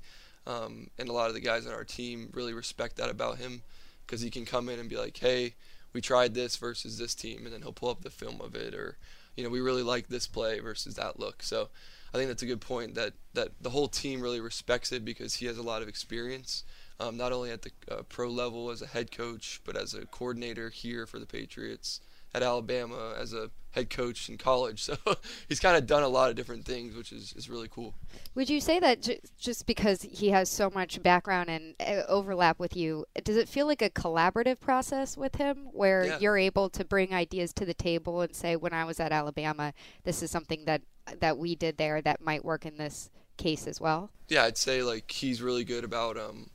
um, 0.48 0.90
and 0.98 1.10
a 1.10 1.14
lot 1.14 1.28
of 1.28 1.34
the 1.34 1.40
guys 1.40 1.68
on 1.68 1.74
our 1.74 1.84
team 1.84 2.30
really 2.34 2.54
respect 2.54 2.96
that 2.98 3.10
about 3.10 3.38
him 3.38 3.62
because 4.06 4.22
he 4.22 4.30
can 4.30 4.46
come 4.46 4.70
in 4.70 4.80
and 4.80 4.90
be 4.90 4.98
like, 4.98 5.18
hey, 5.18 5.54
we 5.94 6.02
tried 6.02 6.34
this 6.34 6.56
versus 6.56 6.98
this 6.98 7.14
team, 7.14 7.46
and 7.46 7.54
then 7.54 7.62
he'll 7.62 7.72
pull 7.74 7.90
up 7.90 8.02
the 8.02 8.10
film 8.10 8.42
of 8.42 8.56
it, 8.56 8.74
or 8.74 8.98
you 9.36 9.44
know, 9.44 9.50
we 9.50 9.62
really 9.62 9.84
like 9.84 10.08
this 10.08 10.28
play 10.28 10.60
versus 10.60 10.96
that 10.96 11.20
look. 11.20 11.44
So. 11.44 11.70
I 12.14 12.18
think 12.18 12.30
that's 12.30 12.42
a 12.42 12.48
good 12.48 12.62
point 12.62 12.96
that, 12.96 13.12
that 13.34 13.50
the 13.60 13.70
whole 13.70 13.90
team 13.90 14.22
really 14.22 14.40
respects 14.40 14.94
it 14.94 15.04
because 15.04 15.36
he 15.36 15.46
has 15.48 15.58
a 15.58 15.62
lot 15.62 15.82
of 15.82 15.90
experience 15.90 16.64
um, 17.00 17.18
not 17.18 17.32
only 17.32 17.52
at 17.52 17.62
the 17.62 17.72
uh, 17.92 18.02
pro 18.10 18.30
level 18.30 18.72
as 18.72 18.82
a 18.82 18.88
head 18.88 19.12
coach, 19.12 19.62
but 19.64 19.76
as 19.76 19.94
a 19.94 20.06
coordinator 20.06 20.70
here 20.70 21.06
for 21.06 21.20
the 21.20 21.26
Patriots 21.26 22.02
at 22.34 22.44
Alabama 22.44 23.16
as 23.20 23.34
a 23.34 23.50
head 23.72 23.90
coach 23.90 24.30
in 24.30 24.38
college. 24.38 24.88
So 24.88 24.96
he's 25.50 25.60
kind 25.60 25.76
of 25.76 25.86
done 25.86 26.04
a 26.04 26.08
lot 26.08 26.30
of 26.30 26.36
different 26.38 26.64
things, 26.64 26.96
which 26.96 27.12
is, 27.12 27.34
is 27.34 27.50
really 27.50 27.68
cool. 27.68 27.94
Would 28.36 28.50
you 28.50 28.62
say 28.62 28.80
that 28.80 29.02
j- 29.02 29.20
just 29.38 29.66
because 29.66 30.02
he 30.02 30.30
has 30.30 30.50
so 30.50 30.70
much 30.70 31.04
background 31.04 31.50
and 31.50 31.76
uh, 31.80 32.04
overlap 32.08 32.58
with 32.58 32.76
you, 32.76 33.06
does 33.24 33.36
it 33.36 33.50
feel 33.50 33.66
like 33.66 33.82
a 33.82 33.90
collaborative 33.90 34.62
process 34.62 35.18
with 35.18 35.36
him 35.36 35.68
where 35.74 36.06
yeah. 36.06 36.20
you're 36.20 36.38
able 36.38 36.70
to 36.70 36.86
bring 36.86 37.14
ideas 37.14 37.52
to 37.54 37.66
the 37.66 37.74
table 37.74 38.22
and 38.22 38.34
say, 38.34 38.56
when 38.56 38.72
I 38.72 38.86
was 38.86 39.00
at 39.02 39.12
Alabama, 39.12 39.74
this 40.06 40.24
is 40.24 40.32
something 40.32 40.64
that 40.66 40.82
that 41.20 41.38
we 41.38 41.56
did 41.56 41.78
there 41.78 42.02
that 42.02 42.22
might 42.22 42.44
work 42.44 42.66
in 42.66 42.78
this 42.78 43.10
case 43.38 43.68
as 43.68 43.82
well? 43.82 44.10
Yeah, 44.28 44.44
I'd 44.44 44.58
say 44.58 44.84
like 44.84 45.12
he's 45.12 45.42
really 45.42 45.64
good 45.64 45.84
about 45.84 46.18
um, 46.18 46.50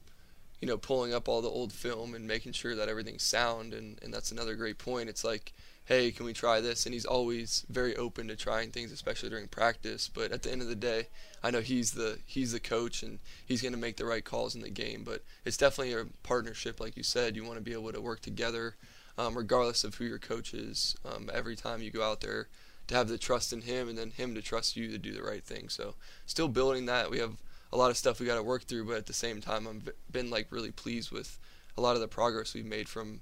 you 0.62 0.68
know, 0.68 0.78
pulling 0.78 1.12
up 1.12 1.28
all 1.28 1.42
the 1.42 1.48
old 1.48 1.72
film 1.72 2.14
and 2.14 2.24
making 2.24 2.52
sure 2.52 2.76
that 2.76 2.88
everything's 2.88 3.24
sound. 3.24 3.74
And, 3.74 3.98
and 4.00 4.14
that's 4.14 4.30
another 4.30 4.54
great 4.54 4.78
point. 4.78 5.08
It's 5.08 5.24
like, 5.24 5.52
hey, 5.86 6.12
can 6.12 6.24
we 6.24 6.32
try 6.32 6.60
this? 6.60 6.86
And 6.86 6.92
he's 6.92 7.04
always 7.04 7.66
very 7.68 7.96
open 7.96 8.28
to 8.28 8.36
trying 8.36 8.70
things, 8.70 8.92
especially 8.92 9.28
during 9.28 9.48
practice. 9.48 10.08
But 10.08 10.30
at 10.30 10.44
the 10.44 10.52
end 10.52 10.62
of 10.62 10.68
the 10.68 10.76
day, 10.76 11.08
I 11.42 11.50
know 11.50 11.62
he's 11.62 11.90
the 11.90 12.20
he's 12.26 12.52
the 12.52 12.60
coach 12.60 13.02
and 13.02 13.18
he's 13.44 13.60
going 13.60 13.72
to 13.72 13.78
make 13.78 13.96
the 13.96 14.06
right 14.06 14.24
calls 14.24 14.54
in 14.54 14.60
the 14.60 14.70
game. 14.70 15.02
But 15.04 15.24
it's 15.44 15.56
definitely 15.56 15.94
a 15.94 16.06
partnership, 16.22 16.78
like 16.78 16.96
you 16.96 17.02
said. 17.02 17.34
You 17.34 17.44
want 17.44 17.56
to 17.56 17.64
be 17.64 17.72
able 17.72 17.92
to 17.92 18.00
work 18.00 18.20
together, 18.20 18.76
um, 19.18 19.36
regardless 19.36 19.82
of 19.82 19.96
who 19.96 20.04
your 20.04 20.20
coach 20.20 20.54
is. 20.54 20.94
Um, 21.04 21.28
every 21.34 21.56
time 21.56 21.82
you 21.82 21.90
go 21.90 22.04
out 22.04 22.20
there, 22.20 22.46
to 22.86 22.94
have 22.94 23.08
the 23.08 23.18
trust 23.18 23.52
in 23.52 23.62
him 23.62 23.88
and 23.88 23.98
then 23.98 24.12
him 24.12 24.36
to 24.36 24.42
trust 24.42 24.76
you 24.76 24.92
to 24.92 24.98
do 24.98 25.12
the 25.12 25.24
right 25.24 25.42
thing. 25.42 25.68
So 25.68 25.96
still 26.24 26.46
building 26.46 26.86
that. 26.86 27.10
We 27.10 27.18
have 27.18 27.32
a 27.72 27.76
lot 27.76 27.90
of 27.90 27.96
stuff 27.96 28.20
we 28.20 28.26
got 28.26 28.36
to 28.36 28.42
work 28.42 28.64
through, 28.64 28.86
but 28.86 28.96
at 28.96 29.06
the 29.06 29.12
same 29.12 29.40
time, 29.40 29.66
I've 29.66 29.88
been 30.10 30.30
like 30.30 30.48
really 30.50 30.70
pleased 30.70 31.10
with 31.10 31.38
a 31.76 31.80
lot 31.80 31.94
of 31.94 32.00
the 32.00 32.08
progress 32.08 32.54
we've 32.54 32.66
made 32.66 32.88
from 32.88 33.20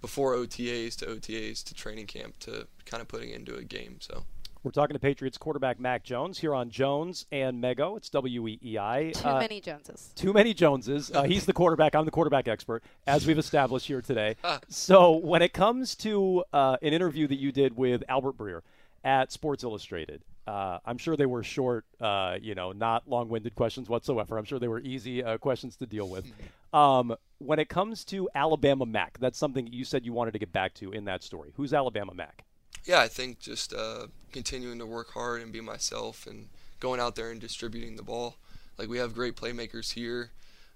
before 0.00 0.34
OTAs 0.34 0.96
to 0.96 1.06
OTAs 1.06 1.62
to 1.64 1.74
training 1.74 2.06
camp 2.06 2.38
to 2.40 2.66
kind 2.86 3.00
of 3.00 3.08
putting 3.08 3.30
into 3.30 3.54
a 3.54 3.62
game. 3.62 3.96
So. 4.00 4.24
We're 4.62 4.72
talking 4.72 4.92
to 4.92 5.00
Patriots 5.00 5.38
quarterback 5.38 5.80
Mac 5.80 6.04
Jones 6.04 6.38
here 6.38 6.54
on 6.54 6.68
Jones 6.68 7.24
and 7.32 7.62
Mego. 7.62 7.96
It's 7.96 8.10
W 8.10 8.46
E 8.46 8.58
E 8.62 8.78
I. 8.78 9.12
Too 9.14 9.26
uh, 9.26 9.40
many 9.40 9.58
Joneses. 9.58 10.12
Too 10.14 10.34
many 10.34 10.52
Joneses. 10.52 11.10
Uh, 11.10 11.22
he's 11.22 11.46
the 11.46 11.54
quarterback. 11.54 11.94
I'm 11.94 12.04
the 12.04 12.10
quarterback 12.10 12.46
expert, 12.46 12.82
as 13.06 13.26
we've 13.26 13.38
established 13.38 13.86
here 13.86 14.02
today. 14.02 14.36
so 14.68 15.16
when 15.16 15.40
it 15.40 15.54
comes 15.54 15.94
to 15.96 16.44
uh, 16.52 16.76
an 16.82 16.92
interview 16.92 17.26
that 17.26 17.38
you 17.38 17.52
did 17.52 17.74
with 17.74 18.04
Albert 18.06 18.36
Breer 18.36 18.60
at 19.02 19.32
Sports 19.32 19.64
Illustrated, 19.64 20.22
uh, 20.46 20.78
I'm 20.84 20.98
sure 20.98 21.16
they 21.16 21.26
were 21.26 21.42
short, 21.42 21.84
uh, 22.00 22.36
you 22.40 22.54
know, 22.54 22.72
not 22.72 23.08
long-winded 23.08 23.54
questions 23.54 23.88
whatsoever. 23.88 24.38
I'm 24.38 24.44
sure 24.44 24.58
they 24.58 24.68
were 24.68 24.80
easy 24.80 25.22
uh, 25.22 25.38
questions 25.38 25.76
to 25.76 25.86
deal 25.86 26.08
with. 26.08 26.30
Um, 26.72 27.16
when 27.38 27.58
it 27.58 27.68
comes 27.68 28.04
to 28.04 28.28
Alabama 28.32 28.86
Mac, 28.86 29.18
that's 29.18 29.36
something 29.36 29.66
you 29.66 29.84
said 29.84 30.06
you 30.06 30.12
wanted 30.12 30.34
to 30.34 30.38
get 30.38 30.52
back 30.52 30.72
to 30.74 30.92
in 30.92 31.04
that 31.06 31.24
story. 31.24 31.52
Who's 31.56 31.74
Alabama 31.74 32.14
Mac? 32.14 32.44
Yeah, 32.84 33.00
I 33.00 33.08
think 33.08 33.40
just 33.40 33.74
uh, 33.74 34.06
continuing 34.30 34.78
to 34.78 34.86
work 34.86 35.10
hard 35.10 35.42
and 35.42 35.52
be 35.52 35.60
myself 35.60 36.28
and 36.28 36.48
going 36.78 37.00
out 37.00 37.16
there 37.16 37.32
and 37.32 37.40
distributing 37.40 37.96
the 37.96 38.04
ball. 38.04 38.36
Like 38.78 38.88
we 38.88 38.98
have 38.98 39.14
great 39.14 39.34
playmakers 39.34 39.94
here. 39.94 40.30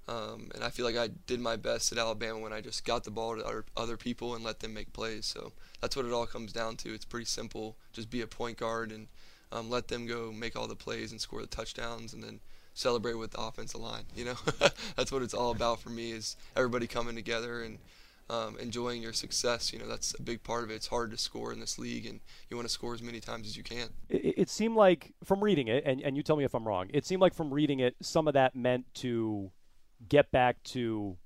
Um, 0.07 0.51
and 0.55 0.63
I 0.63 0.69
feel 0.69 0.85
like 0.85 0.97
I 0.97 1.09
did 1.27 1.41
my 1.41 1.57
best 1.57 1.91
at 1.93 1.99
Alabama 1.99 2.39
when 2.39 2.53
I 2.53 2.61
just 2.61 2.85
got 2.85 3.05
the 3.05 3.11
ball 3.11 3.37
to 3.37 3.45
other, 3.45 3.65
other 3.77 3.97
people 3.97 4.35
and 4.35 4.45
let 4.45 4.61
them 4.61 4.75
make 4.75 4.93
plays. 4.93 5.25
So 5.25 5.53
that's 5.81 5.97
what 5.97 6.05
it 6.05 6.13
all 6.13 6.27
comes 6.27 6.53
down 6.53 6.77
to. 6.79 6.93
It's 6.93 7.07
pretty 7.07 7.25
simple. 7.25 7.77
Just 7.93 8.11
be 8.11 8.21
a 8.21 8.27
point 8.27 8.59
guard 8.59 8.93
and 8.93 9.09
um, 9.53 9.71
let 9.71 9.89
them 9.89 10.07
go 10.07 10.33
make 10.33 10.57
all 10.57 10.67
the 10.67 10.77
plays 10.77 11.13
and 11.13 11.21
score 11.21 11.41
the 11.41 11.47
touchdowns, 11.47 12.13
and 12.13 12.23
then 12.23 12.41
celebrate 12.75 13.15
with 13.15 13.31
the 13.33 13.41
offensive 13.41 13.81
line. 13.81 14.05
You 14.15 14.27
know, 14.27 14.35
that's 14.97 15.13
what 15.13 15.23
it's 15.23 15.35
all 15.35 15.51
about 15.51 15.81
for 15.81 15.91
me 15.91 16.13
is 16.13 16.37
everybody 16.57 16.87
coming 16.87 17.15
together 17.15 17.63
and 17.63 17.79
um, 18.31 18.57
enjoying 18.59 19.03
your 19.03 19.13
success. 19.13 19.73
You 19.73 19.79
know, 19.79 19.87
that's 19.87 20.15
a 20.19 20.23
big 20.23 20.43
part 20.43 20.65
of 20.65 20.71
it. 20.71 20.75
It's 20.75 20.89
hard 20.89 21.11
to 21.11 21.19
score 21.19 21.53
in 21.53 21.61
this 21.61 21.79
league, 21.79 22.07
and 22.07 22.21
you 22.51 22.57
want 22.57 22.69
to 22.69 22.73
score 22.73 22.95
as 22.95 23.03
many 23.03 23.21
times 23.21 23.47
as 23.47 23.57
you 23.57 23.63
can. 23.63 23.89
It, 24.09 24.35
it 24.37 24.51
seemed 24.51 24.77
like 24.77 25.13
from 25.25 25.43
reading 25.43 25.69
it, 25.69 25.85
and, 25.87 26.01
and 26.03 26.17
you 26.17 26.23
tell 26.23 26.37
me 26.37 26.45
if 26.45 26.55
I'm 26.55 26.67
wrong. 26.67 26.89
It 26.93 27.07
seemed 27.07 27.23
like 27.23 27.35
from 27.35 27.53
reading 27.53 27.81
it, 27.81 27.97
some 28.03 28.29
of 28.29 28.35
that 28.35 28.55
meant 28.55 28.87
to 28.95 29.51
get 30.09 30.31
back 30.31 30.63
to 30.65 31.17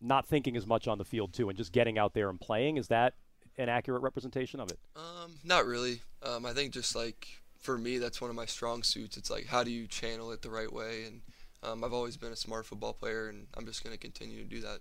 not 0.00 0.26
thinking 0.26 0.56
as 0.56 0.66
much 0.66 0.86
on 0.86 0.98
the 0.98 1.04
field 1.04 1.32
too, 1.32 1.48
and 1.48 1.58
just 1.58 1.72
getting 1.72 1.98
out 1.98 2.14
there 2.14 2.28
and 2.28 2.40
playing. 2.40 2.76
Is 2.76 2.88
that 2.88 3.14
an 3.58 3.68
accurate 3.68 4.02
representation 4.02 4.60
of 4.60 4.70
it? 4.70 4.78
Um, 4.96 5.34
not 5.44 5.66
really. 5.66 6.02
Um, 6.22 6.46
I 6.46 6.52
think 6.52 6.72
just 6.72 6.94
like 6.96 7.26
for 7.58 7.76
me, 7.76 7.98
that's 7.98 8.20
one 8.20 8.30
of 8.30 8.36
my 8.36 8.46
strong 8.46 8.82
suits. 8.82 9.16
It's 9.16 9.30
like 9.30 9.46
how 9.46 9.64
do 9.64 9.70
you 9.70 9.86
channel 9.86 10.32
it 10.32 10.42
the 10.42 10.50
right 10.50 10.72
way, 10.72 11.04
and 11.04 11.20
um, 11.62 11.84
I've 11.84 11.92
always 11.92 12.16
been 12.16 12.32
a 12.32 12.36
smart 12.36 12.66
football 12.66 12.92
player, 12.92 13.28
and 13.28 13.46
I'm 13.56 13.66
just 13.66 13.82
going 13.82 13.94
to 13.94 13.98
continue 13.98 14.42
to 14.42 14.48
do 14.48 14.60
that. 14.60 14.78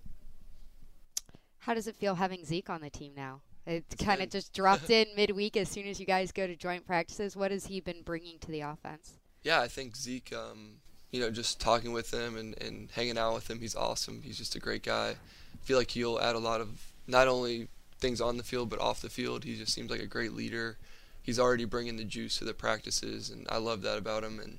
How 1.60 1.74
does 1.74 1.88
it 1.88 1.96
feel 1.96 2.16
having 2.16 2.46
Zeke 2.46 2.70
on 2.70 2.82
the 2.82 2.90
team 2.90 3.14
now? 3.16 3.42
It 3.66 3.84
kind 4.00 4.22
of 4.22 4.30
just 4.30 4.54
dropped 4.54 4.90
in 4.90 5.08
midweek 5.16 5.58
as 5.58 5.68
soon 5.70 5.88
as 5.88 6.00
you 6.00 6.06
guys 6.06 6.32
go 6.32 6.48
to 6.48 6.56
joint 6.56 6.86
practices. 6.86 7.36
What 7.36 7.52
has 7.52 7.66
he 7.66 7.82
been 7.82 8.02
bringing 8.04 8.40
to 8.40 8.52
the 8.52 8.62
offense? 8.62 9.20
Yeah, 9.44 9.60
I 9.60 9.68
think 9.68 9.96
Zeke, 9.96 10.34
um, 10.34 10.76
you 11.12 11.20
know, 11.20 11.30
just 11.30 11.60
talking 11.60 11.92
with 11.92 12.14
him 12.14 12.38
and, 12.38 12.62
and 12.62 12.90
hanging 12.92 13.18
out 13.18 13.34
with 13.34 13.50
him, 13.50 13.60
he's 13.60 13.76
awesome. 13.76 14.22
He's 14.22 14.38
just 14.38 14.56
a 14.56 14.60
great 14.60 14.84
guy. 14.84 15.10
I 15.10 15.66
feel 15.66 15.78
like 15.78 15.92
he'll 15.92 16.20
add 16.20 16.36
a 16.36 16.40
lot 16.40 16.62
of 16.62 16.94
not 17.08 17.28
only 17.28 17.68
things 18.00 18.22
on 18.22 18.38
the 18.38 18.44
field 18.44 18.70
but 18.70 18.80
off 18.80 19.02
the 19.02 19.10
field. 19.10 19.44
He 19.44 19.56
just 19.56 19.74
seems 19.74 19.90
like 19.90 20.02
a 20.02 20.08
great 20.08 20.34
leader. 20.34 20.78
He's 21.22 21.40
already 21.40 21.66
bringing 21.66 21.98
the 21.98 22.04
juice 22.04 22.38
to 22.38 22.46
the 22.46 22.54
practices, 22.54 23.30
and 23.30 23.46
I 23.50 23.58
love 23.58 23.82
that 23.82 23.98
about 23.98 24.24
him. 24.24 24.40
And 24.40 24.58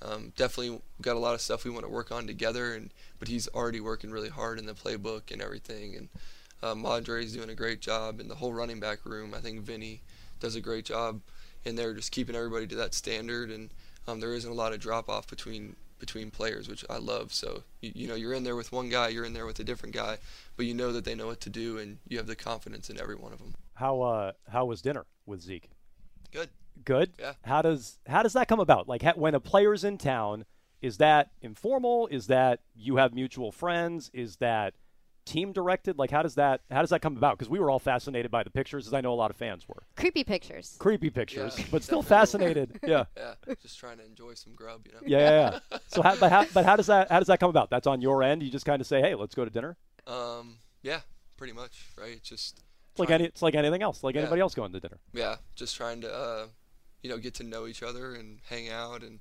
um, 0.00 0.32
definitely 0.36 0.80
got 1.00 1.16
a 1.16 1.20
lot 1.20 1.34
of 1.34 1.40
stuff 1.40 1.64
we 1.64 1.70
want 1.70 1.84
to 1.84 1.90
work 1.90 2.10
on 2.10 2.26
together. 2.26 2.74
And 2.74 2.90
but 3.18 3.28
he's 3.28 3.48
already 3.48 3.80
working 3.80 4.10
really 4.10 4.28
hard 4.28 4.58
in 4.58 4.66
the 4.66 4.74
playbook 4.74 5.30
and 5.30 5.40
everything. 5.40 5.96
And 5.96 6.08
uh, 6.62 6.74
Mondre's 6.74 7.34
doing 7.34 7.50
a 7.50 7.54
great 7.54 7.80
job 7.80 8.20
in 8.20 8.28
the 8.28 8.34
whole 8.34 8.52
running 8.52 8.80
back 8.80 9.04
room. 9.04 9.34
I 9.34 9.38
think 9.38 9.60
Vinny 9.60 10.00
does 10.40 10.56
a 10.56 10.60
great 10.60 10.84
job 10.84 11.20
in 11.64 11.76
there, 11.76 11.94
just 11.94 12.12
keeping 12.12 12.36
everybody 12.36 12.66
to 12.68 12.76
that 12.76 12.94
standard. 12.94 13.50
And 13.50 13.70
um, 14.06 14.20
there 14.20 14.34
isn't 14.34 14.50
a 14.50 14.54
lot 14.54 14.72
of 14.72 14.80
drop 14.80 15.08
off 15.08 15.28
between 15.28 15.76
between 15.98 16.30
players, 16.30 16.68
which 16.68 16.84
I 16.88 16.98
love. 16.98 17.32
So 17.32 17.62
you, 17.80 17.92
you 17.94 18.08
know 18.08 18.14
you're 18.14 18.34
in 18.34 18.44
there 18.44 18.56
with 18.56 18.72
one 18.72 18.88
guy, 18.88 19.08
you're 19.08 19.24
in 19.24 19.32
there 19.32 19.46
with 19.46 19.58
a 19.58 19.64
different 19.64 19.94
guy, 19.94 20.18
but 20.56 20.66
you 20.66 20.74
know 20.74 20.92
that 20.92 21.04
they 21.04 21.14
know 21.14 21.26
what 21.26 21.40
to 21.42 21.50
do, 21.50 21.78
and 21.78 21.98
you 22.06 22.18
have 22.18 22.26
the 22.26 22.36
confidence 22.36 22.90
in 22.90 23.00
every 23.00 23.16
one 23.16 23.32
of 23.32 23.38
them. 23.38 23.54
How 23.74 24.00
uh 24.02 24.32
how 24.50 24.66
was 24.66 24.82
dinner 24.82 25.06
with 25.26 25.42
Zeke? 25.42 25.70
Good. 26.32 26.50
Good. 26.84 27.12
Yeah. 27.18 27.34
How 27.44 27.62
does 27.62 27.98
how 28.06 28.22
does 28.22 28.32
that 28.34 28.48
come 28.48 28.60
about? 28.60 28.88
Like 28.88 29.02
when 29.16 29.34
a 29.34 29.40
player's 29.40 29.84
in 29.84 29.98
town, 29.98 30.44
is 30.80 30.98
that 30.98 31.30
informal? 31.42 32.06
Is 32.08 32.28
that 32.28 32.60
you 32.74 32.96
have 32.96 33.14
mutual 33.14 33.52
friends? 33.52 34.10
Is 34.12 34.36
that 34.36 34.74
team 35.28 35.52
directed? 35.52 35.98
Like 35.98 36.10
how 36.10 36.22
does 36.22 36.34
that 36.36 36.62
how 36.70 36.80
does 36.80 36.90
that 36.90 37.00
come 37.02 37.16
about? 37.16 37.36
Because 37.38 37.50
we 37.50 37.58
were 37.58 37.70
all 37.70 37.78
fascinated 37.78 38.30
by 38.30 38.42
the 38.42 38.50
pictures, 38.50 38.86
as 38.86 38.94
I 38.94 39.00
know 39.00 39.12
a 39.12 39.14
lot 39.14 39.30
of 39.30 39.36
fans 39.36 39.68
were. 39.68 39.82
Creepy 39.96 40.24
pictures. 40.24 40.76
Creepy 40.78 41.10
pictures, 41.10 41.54
Yeah, 41.58 41.64
but 41.70 41.82
still 41.82 42.02
definitely. 42.02 42.16
fascinated. 42.54 42.80
Yeah. 42.88 43.04
Yeah, 43.16 43.34
just 43.62 43.78
trying 43.78 43.98
to 43.98 44.04
enjoy 44.06 44.34
some 44.34 44.54
grub, 44.54 44.86
you 44.86 44.92
know. 44.92 45.00
Yeah, 45.06 45.18
yeah, 45.18 45.58
yeah. 45.70 45.78
So, 45.88 46.02
how, 46.02 46.16
but 46.16 46.30
how, 46.32 46.44
but 46.54 46.64
how 46.64 46.76
does 46.76 46.86
that 46.86 47.10
how 47.10 47.18
does 47.18 47.28
that 47.28 47.40
come 47.40 47.50
about? 47.50 47.70
That's 47.70 47.86
on 47.86 48.00
your 48.00 48.22
end. 48.22 48.42
You 48.42 48.50
just 48.50 48.64
kind 48.66 48.80
of 48.80 48.86
say, 48.86 49.00
"Hey, 49.00 49.14
let's 49.14 49.34
go 49.34 49.44
to 49.44 49.50
dinner." 49.50 49.76
Um, 50.06 50.56
yeah, 50.82 51.00
pretty 51.36 51.52
much, 51.52 51.86
right? 51.98 52.12
It's 52.12 52.28
just 52.28 52.62
It's 52.92 53.00
like 53.00 53.10
any, 53.10 53.24
it's 53.24 53.42
like 53.42 53.54
anything 53.54 53.82
else, 53.82 54.02
like 54.02 54.14
Yeah. 54.14 54.22
anybody 54.22 54.40
else 54.40 54.54
going 54.54 54.72
to 54.72 54.80
dinner. 54.80 54.98
yeah, 55.12 55.36
just 55.54 55.76
trying 55.76 56.00
to 56.02 56.12
uh, 56.14 56.46
you 57.02 57.10
know, 57.10 57.18
get 57.18 57.34
to 57.34 57.44
know 57.44 57.66
each 57.66 57.82
other 57.82 58.14
and 58.14 58.40
hang 58.48 58.68
out 58.70 59.02
and 59.02 59.20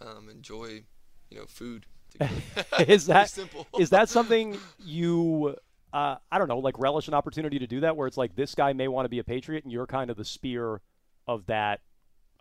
um, 0.00 0.28
enjoy, 0.28 0.84
you 1.30 1.36
know, 1.38 1.44
food. 1.46 1.86
Is 2.86 3.06
that 3.06 3.30
simple? 3.30 3.66
is 3.78 3.90
that 3.90 4.08
something 4.08 4.58
you 4.84 5.56
uh, 5.92 6.16
I 6.30 6.38
don't 6.38 6.48
know, 6.48 6.58
like 6.58 6.78
relish 6.78 7.08
an 7.08 7.14
opportunity 7.14 7.58
to 7.58 7.66
do 7.66 7.80
that, 7.80 7.96
where 7.96 8.06
it's 8.06 8.16
like 8.16 8.34
this 8.34 8.54
guy 8.54 8.72
may 8.72 8.88
want 8.88 9.04
to 9.04 9.10
be 9.10 9.18
a 9.18 9.24
patriot, 9.24 9.64
and 9.64 9.72
you're 9.72 9.86
kind 9.86 10.10
of 10.10 10.16
the 10.16 10.24
spear 10.24 10.80
of 11.28 11.46
that 11.46 11.80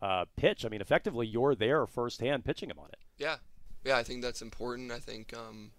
uh, 0.02 0.26
pitch. 0.38 0.66
I 0.66 0.70
mean, 0.70 0.82
effectively, 0.82 1.28
you're 1.28 1.56
there 1.56 1.86
firsthand 1.86 2.46
pitching 2.46 2.70
him 2.70 2.80
on 2.80 2.88
it. 2.90 3.00
Yeah, 3.18 3.38
yeah, 3.84 3.98
I 3.98 4.04
think 4.04 4.22
that's 4.22 4.42
important. 4.42 4.92
I 4.92 5.00
think, 5.00 5.34
um, 5.36 5.72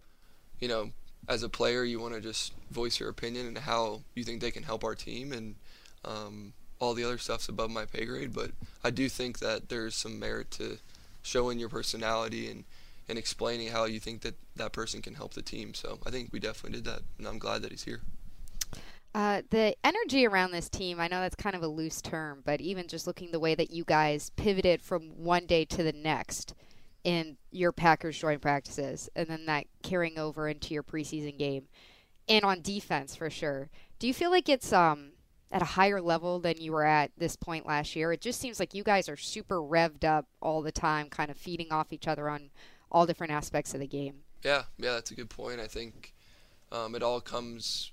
you 0.60 0.68
know, 0.68 0.90
as 1.28 1.42
a 1.42 1.48
player, 1.48 1.82
you 1.82 1.98
want 1.98 2.14
to 2.14 2.20
just 2.20 2.52
voice 2.70 3.00
your 3.00 3.08
opinion 3.08 3.46
and 3.46 3.58
how 3.58 4.02
you 4.14 4.22
think 4.22 4.40
they 4.40 4.50
can 4.50 4.64
help 4.64 4.84
our 4.84 4.94
team, 4.94 5.32
and 5.32 5.54
um, 6.04 6.52
all 6.78 6.92
the 6.92 7.04
other 7.04 7.18
stuff's 7.18 7.48
above 7.48 7.70
my 7.70 7.86
pay 7.86 8.04
grade. 8.04 8.34
But 8.34 8.50
I 8.84 8.90
do 8.90 9.08
think 9.08 9.38
that 9.38 9.70
there's 9.70 9.94
some 9.94 10.18
merit 10.18 10.50
to 10.52 10.78
showing 11.22 11.58
your 11.58 11.70
personality 11.70 12.50
and 12.50 12.64
and 13.08 13.18
explaining 13.18 13.68
how 13.68 13.84
you 13.84 14.00
think 14.00 14.22
that 14.22 14.34
that 14.56 14.72
person 14.72 15.02
can 15.02 15.14
help 15.14 15.34
the 15.34 15.42
team. 15.42 15.74
So 15.74 15.98
I 16.06 16.10
think 16.10 16.32
we 16.32 16.38
definitely 16.38 16.78
did 16.78 16.84
that, 16.84 17.02
and 17.18 17.26
I'm 17.26 17.38
glad 17.38 17.62
that 17.62 17.70
he's 17.70 17.84
here. 17.84 18.00
Uh, 19.14 19.42
the 19.50 19.76
energy 19.84 20.26
around 20.26 20.52
this 20.52 20.70
team, 20.70 20.98
I 20.98 21.06
know 21.06 21.20
that's 21.20 21.36
kind 21.36 21.54
of 21.54 21.62
a 21.62 21.68
loose 21.68 22.00
term, 22.00 22.42
but 22.44 22.62
even 22.62 22.88
just 22.88 23.06
looking 23.06 23.30
the 23.30 23.40
way 23.40 23.54
that 23.54 23.70
you 23.70 23.84
guys 23.84 24.30
pivoted 24.36 24.80
from 24.80 25.10
one 25.22 25.44
day 25.44 25.66
to 25.66 25.82
the 25.82 25.92
next 25.92 26.54
in 27.04 27.36
your 27.50 27.72
Packers 27.72 28.18
joint 28.18 28.40
practices, 28.40 29.10
and 29.14 29.28
then 29.28 29.44
that 29.46 29.66
carrying 29.82 30.18
over 30.18 30.48
into 30.48 30.72
your 30.72 30.82
preseason 30.82 31.38
game, 31.38 31.64
and 32.28 32.44
on 32.44 32.62
defense 32.62 33.14
for 33.14 33.28
sure. 33.28 33.68
Do 33.98 34.06
you 34.06 34.14
feel 34.14 34.30
like 34.30 34.48
it's 34.48 34.72
um 34.72 35.10
at 35.50 35.60
a 35.60 35.66
higher 35.66 36.00
level 36.00 36.40
than 36.40 36.58
you 36.58 36.72
were 36.72 36.84
at 36.84 37.10
this 37.18 37.36
point 37.36 37.66
last 37.66 37.94
year? 37.94 38.12
It 38.12 38.22
just 38.22 38.40
seems 38.40 38.58
like 38.58 38.72
you 38.72 38.82
guys 38.82 39.08
are 39.08 39.16
super 39.16 39.60
revved 39.60 40.04
up 40.04 40.26
all 40.40 40.62
the 40.62 40.72
time, 40.72 41.10
kind 41.10 41.30
of 41.30 41.36
feeding 41.36 41.70
off 41.70 41.92
each 41.92 42.08
other 42.08 42.30
on 42.30 42.50
all 42.92 43.06
different 43.06 43.32
aspects 43.32 43.74
of 43.74 43.80
the 43.80 43.86
game. 43.86 44.20
Yeah, 44.44 44.62
yeah, 44.78 44.92
that's 44.92 45.10
a 45.10 45.14
good 45.14 45.30
point. 45.30 45.60
I 45.60 45.66
think 45.66 46.14
um, 46.70 46.94
it 46.94 47.02
all 47.02 47.20
comes 47.20 47.90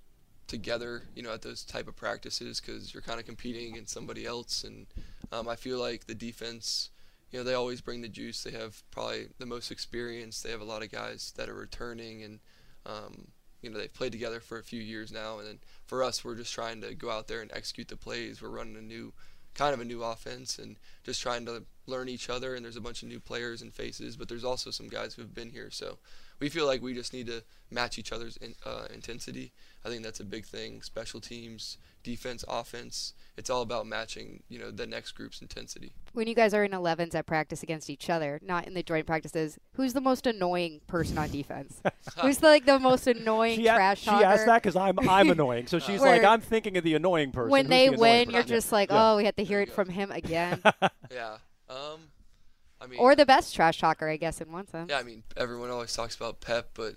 together, 0.47 1.03
you 1.15 1.23
know, 1.23 1.33
at 1.33 1.41
those 1.41 1.63
type 1.63 1.87
of 1.87 1.95
practices 1.95 2.59
because 2.59 2.93
you're 2.93 3.01
kind 3.01 3.19
of 3.19 3.25
competing 3.25 3.71
against 3.71 3.93
somebody 3.93 4.25
else, 4.25 4.63
and 4.63 4.85
um, 5.31 5.47
I 5.47 5.55
feel 5.55 5.79
like 5.79 6.05
the 6.05 6.15
defense, 6.15 6.89
you 7.31 7.39
know, 7.39 7.43
they 7.43 7.53
always 7.53 7.81
bring 7.81 8.01
the 8.01 8.09
juice. 8.09 8.43
They 8.43 8.51
have 8.51 8.83
probably 8.91 9.27
the 9.39 9.45
most 9.45 9.71
experience. 9.71 10.41
They 10.41 10.51
have 10.51 10.61
a 10.61 10.65
lot 10.65 10.83
of 10.83 10.91
guys 10.91 11.33
that 11.37 11.49
are 11.49 11.55
returning, 11.55 12.23
and 12.23 12.39
um, 12.85 13.27
you 13.61 13.69
know, 13.69 13.77
they've 13.77 13.93
played 13.93 14.11
together 14.11 14.39
for 14.39 14.57
a 14.57 14.63
few 14.63 14.81
years 14.81 15.11
now. 15.11 15.39
And 15.39 15.47
then 15.47 15.59
for 15.85 16.03
us, 16.03 16.23
we're 16.23 16.35
just 16.35 16.53
trying 16.53 16.81
to 16.81 16.95
go 16.95 17.09
out 17.09 17.27
there 17.27 17.41
and 17.41 17.51
execute 17.53 17.87
the 17.87 17.97
plays. 17.97 18.41
We're 18.41 18.49
running 18.49 18.77
a 18.77 18.81
new, 18.81 19.13
kind 19.53 19.73
of 19.73 19.79
a 19.79 19.85
new 19.85 20.03
offense, 20.03 20.57
and 20.57 20.77
just 21.03 21.21
trying 21.21 21.45
to 21.45 21.63
learn 21.87 22.09
each 22.09 22.29
other. 22.29 22.55
And 22.55 22.63
there's 22.63 22.77
a 22.77 22.81
bunch 22.81 23.03
of 23.03 23.09
new 23.09 23.19
players 23.19 23.61
and 23.61 23.73
faces, 23.73 24.15
but 24.15 24.29
there's 24.29 24.43
also 24.43 24.71
some 24.71 24.87
guys 24.87 25.13
who 25.13 25.21
have 25.21 25.33
been 25.33 25.51
here, 25.51 25.69
so 25.71 25.97
we 26.39 26.49
feel 26.49 26.65
like 26.65 26.81
we 26.81 26.93
just 26.93 27.13
need 27.13 27.27
to 27.27 27.43
match 27.71 27.99
each 27.99 28.11
other's 28.11 28.37
in, 28.37 28.55
uh, 28.65 28.85
intensity. 28.93 29.51
I 29.85 29.89
think 29.89 30.03
that's 30.03 30.19
a 30.19 30.23
big 30.25 30.45
thing. 30.45 30.81
Special 30.81 31.21
teams, 31.21 31.77
defense, 32.03 32.43
offense. 32.47 33.13
It's 33.37 33.49
all 33.49 33.61
about 33.61 33.85
matching, 33.87 34.43
you 34.49 34.57
know, 34.59 34.71
the 34.71 34.87
next 34.87 35.11
group's 35.13 35.41
intensity. 35.41 35.91
when 36.13 36.27
you 36.27 36.33
guys 36.35 36.53
are 36.53 36.63
in 36.63 36.71
11s 36.71 37.13
at 37.15 37.25
practice 37.25 37.61
against 37.63 37.89
each 37.89 38.09
other, 38.09 38.39
not 38.43 38.67
in 38.67 38.73
the 38.73 38.83
joint 38.83 39.05
practices, 39.05 39.57
who's 39.73 39.93
the 39.93 40.01
most 40.01 40.25
annoying 40.27 40.81
person 40.87 41.17
on 41.17 41.29
defense? 41.29 41.81
who's 42.21 42.39
the, 42.39 42.47
like 42.47 42.65
the 42.65 42.79
most 42.79 43.05
annoying 43.07 43.57
She, 43.57 43.63
trash 43.65 44.01
she 44.01 44.09
asked 44.09 44.45
that 44.47 44.61
because 44.61 44.75
I'm 44.75 44.97
I'm 45.07 45.29
annoying, 45.37 45.67
so 45.67 45.79
she's 45.79 46.01
like, 46.01 46.23
I'm 46.23 46.41
thinking 46.41 46.75
of 46.77 46.83
the 46.83 46.95
annoying 46.95 47.31
person. 47.31 47.51
when 47.51 47.65
Who's 47.65 47.69
they 47.69 47.89
the 47.89 47.97
win, 47.97 48.25
person? 48.25 48.33
you're 48.33 48.43
just 48.43 48.71
like, 48.71 48.89
Yeah. 48.89 49.11
oh, 49.13 49.17
we 49.17 49.25
have 49.25 49.35
to 49.37 49.43
hear 49.43 49.61
it 49.61 49.69
you 49.69 49.73
from 49.75 49.89
him 49.89 50.11
again. 50.11 50.61
Yeah. 51.11 51.37
Um, 51.69 51.99
I 52.81 52.87
mean, 52.87 52.99
or 52.99 53.15
the 53.15 53.25
best 53.25 53.55
trash 53.55 53.79
talker, 53.79 54.07
I 54.07 54.17
guess, 54.17 54.41
in 54.41 54.51
one 54.51 54.67
sense. 54.67 54.89
yeah, 54.89 54.99
I 54.99 55.03
mean, 55.03 55.23
everyone 55.35 55.69
always 55.69 55.93
talks 55.93 56.15
about 56.15 56.39
Pep, 56.41 56.69
but 56.73 56.93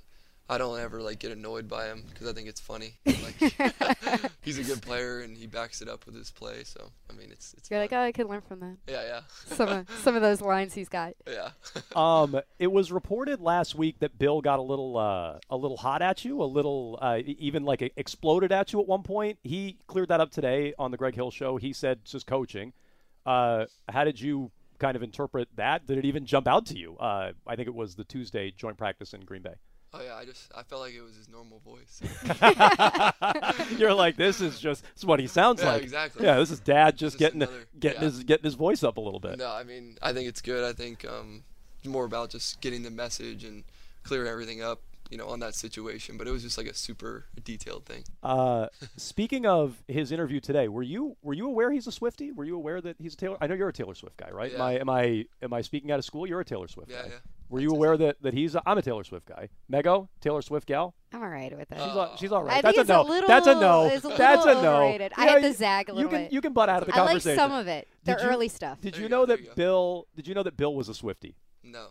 I 0.48 0.58
don't 0.58 0.78
ever 0.78 1.00
like 1.00 1.18
get 1.18 1.32
annoyed 1.32 1.66
by 1.68 1.86
him 1.86 2.04
because 2.08 2.28
I 2.28 2.32
think 2.32 2.48
it's 2.48 2.60
funny. 2.60 2.98
Like, 3.06 4.30
he's 4.42 4.58
a 4.58 4.64
good 4.64 4.82
player 4.82 5.20
and 5.20 5.36
he 5.36 5.46
backs 5.46 5.80
it 5.80 5.88
up 5.88 6.04
with 6.04 6.14
his 6.14 6.30
play. 6.30 6.62
So 6.64 6.90
I 7.10 7.14
mean, 7.14 7.30
it's 7.30 7.54
it's 7.54 7.70
You're 7.70 7.80
like, 7.80 7.92
oh, 7.92 8.00
I 8.00 8.12
could 8.12 8.28
learn 8.28 8.42
from 8.42 8.60
that. 8.60 8.76
yeah, 8.86 9.02
yeah, 9.02 9.20
Some 9.56 9.68
of, 9.68 9.90
some 10.02 10.14
of 10.14 10.22
those 10.22 10.40
lines 10.40 10.74
he's 10.74 10.88
got. 10.88 11.14
yeah. 11.26 11.50
Um, 11.96 12.40
it 12.58 12.70
was 12.72 12.90
reported 12.92 13.40
last 13.40 13.74
week 13.74 13.98
that 14.00 14.18
Bill 14.18 14.40
got 14.40 14.58
a 14.58 14.62
little 14.62 14.96
uh, 14.96 15.38
a 15.50 15.56
little 15.56 15.76
hot 15.76 16.00
at 16.02 16.24
you, 16.24 16.42
a 16.42 16.44
little 16.44 16.98
uh, 17.02 17.18
even 17.24 17.64
like 17.64 17.92
exploded 17.96 18.50
at 18.52 18.72
you 18.72 18.80
at 18.80 18.86
one 18.86 19.02
point. 19.02 19.38
He 19.42 19.78
cleared 19.86 20.08
that 20.08 20.20
up 20.20 20.30
today 20.30 20.74
on 20.78 20.90
the 20.90 20.96
Greg 20.96 21.14
Hill 21.14 21.30
show. 21.30 21.56
He 21.56 21.72
said 21.72 21.98
it's 22.02 22.12
just 22.12 22.26
coaching. 22.26 22.72
Uh, 23.26 23.66
how 23.88 24.04
did 24.04 24.20
you 24.20 24.50
kind 24.82 24.96
of 24.96 25.02
interpret 25.02 25.48
that? 25.56 25.86
Did 25.86 25.96
it 25.96 26.04
even 26.04 26.26
jump 26.26 26.46
out 26.46 26.66
to 26.66 26.76
you? 26.78 26.96
Uh, 26.98 27.32
I 27.46 27.56
think 27.56 27.68
it 27.68 27.74
was 27.74 27.94
the 27.94 28.04
Tuesday 28.04 28.50
joint 28.56 28.76
practice 28.76 29.14
in 29.14 29.20
Green 29.22 29.40
Bay. 29.42 29.54
Oh 29.94 30.00
yeah, 30.02 30.14
I 30.14 30.24
just 30.24 30.50
I 30.56 30.62
felt 30.62 30.80
like 30.82 30.94
it 30.94 31.02
was 31.02 31.14
his 31.16 31.28
normal 31.28 31.60
voice. 31.60 32.00
You're 33.78 33.94
like, 33.94 34.16
this 34.16 34.40
is 34.40 34.58
just 34.58 34.82
this 34.82 34.90
is 34.98 35.04
what 35.04 35.20
he 35.20 35.26
sounds 35.26 35.60
Yeah, 35.62 35.72
like. 35.72 35.82
exactly. 35.82 36.24
Yeah, 36.24 36.36
this 36.36 36.50
is 36.50 36.60
Dad 36.60 36.92
just 36.96 37.12
Just 37.12 37.18
getting 37.18 37.42
another- 37.42 37.66
getting 37.78 38.00
yeah. 38.02 38.08
his 38.08 38.24
getting 38.24 38.44
his 38.44 38.54
voice 38.54 38.82
up 38.82 38.96
a 38.96 39.00
little 39.00 39.20
bit. 39.20 39.38
No, 39.38 39.50
I 39.50 39.64
mean 39.64 39.98
I 40.02 40.12
think 40.12 40.28
it's 40.28 40.40
good. 40.40 40.64
I 40.64 40.72
think 40.72 41.04
um, 41.06 41.44
it's 41.78 41.86
more 41.88 42.04
about 42.04 42.30
just 42.30 42.60
getting 42.60 42.82
the 42.82 42.90
message 42.90 43.44
and 43.44 43.64
clearing 44.02 44.28
everything 44.28 44.62
up. 44.62 44.80
You 45.12 45.18
know, 45.18 45.28
on 45.28 45.38
that 45.40 45.54
situation. 45.54 46.16
But 46.16 46.26
it 46.26 46.30
was 46.30 46.42
just 46.42 46.56
like 46.58 46.66
a 46.66 46.74
super 46.74 47.26
detailed 47.44 47.84
thing. 47.86 48.02
Uh, 48.22 48.66
speaking 48.96 49.46
of 49.46 49.82
his 49.86 50.10
interview 50.10 50.40
today, 50.40 50.68
were 50.68 50.82
you 50.82 51.16
were 51.22 51.34
you 51.34 51.46
aware 51.46 51.70
he's 51.70 51.86
a 51.86 51.92
Swifty? 51.92 52.32
Were 52.32 52.44
you 52.44 52.56
aware 52.56 52.80
that 52.80 52.96
he's 52.98 53.14
a 53.14 53.16
Taylor? 53.16 53.36
I 53.40 53.46
know 53.46 53.54
you're 53.54 53.68
a 53.68 53.72
Taylor 53.72 53.94
Swift 53.94 54.16
guy, 54.16 54.30
right? 54.30 54.50
Am 54.52 54.58
Yeah. 54.58 54.64
I 54.64 54.72
am 54.78 54.88
I 54.90 55.24
am 55.42 55.52
I 55.52 55.60
speaking 55.60 55.92
out 55.92 55.98
of 55.98 56.04
school? 56.04 56.26
You're 56.26 56.40
a 56.40 56.44
Taylor 56.44 56.66
Swift 56.66 56.90
Yeah, 56.90 57.02
guy. 57.02 57.08
yeah. 57.08 57.14
Were 57.50 57.60
you 57.60 57.70
aware 57.72 57.98
that, 57.98 58.16
that 58.22 58.32
he's 58.32 58.54
a, 58.54 58.62
I'm 58.64 58.78
a 58.78 58.82
Taylor 58.82 59.04
Swift 59.04 59.26
guy? 59.26 59.50
Mego, 59.70 60.08
Taylor 60.22 60.40
Swift 60.40 60.66
gal. 60.66 60.94
I'm 61.12 61.22
all 61.22 61.28
right 61.28 61.54
with 61.54 61.70
it. 61.70 61.74
She's 61.78 61.86
all, 61.86 62.16
she's 62.16 62.32
all 62.32 62.42
right. 62.44 62.56
I 62.56 62.60
That's 62.62 62.76
think 62.78 62.88
a 62.88 62.92
no. 62.94 63.00
it's 63.02 63.08
a 63.08 63.12
little- 63.12 63.28
That's 63.28 63.46
a 63.46 63.54
no. 63.54 63.86
it's 63.88 64.04
a 64.06 64.08
That's 64.16 64.46
a 64.46 64.54
no. 64.62 64.76
I 64.86 64.92
Yeah, 64.96 65.08
had 65.32 65.42
to 65.42 65.48
you- 65.48 65.52
zag 65.52 65.90
a 65.90 65.92
you 65.92 65.96
little 65.96 66.10
can 66.10 66.22
bit. 66.22 66.32
you 66.32 66.40
can 66.40 66.54
butt 66.54 66.70
out 66.70 66.80
of 66.80 66.86
the 66.86 66.92
conversation. 66.92 67.38
I 67.38 67.42
like 67.42 67.50
conversation. 67.50 67.50
some 67.50 67.52
of 67.52 67.68
it. 67.68 67.88
The 68.04 68.12
Did 68.14 68.22
you- 68.22 68.28
early 68.30 68.48
stuff. 68.48 68.80
Did 68.80 68.94
There 68.94 69.00
you 69.00 69.04
you 69.04 69.08
know 69.10 69.22
go, 69.26 69.26
that 69.26 69.40
you. 69.42 69.50
Bill? 69.54 70.06
Did 70.16 70.26
you 70.28 70.34
know 70.34 70.42
that 70.44 70.56
Bill 70.56 70.74
was 70.74 70.88
a 70.88 70.94
Swifty? 70.94 71.36
No. 71.62 71.88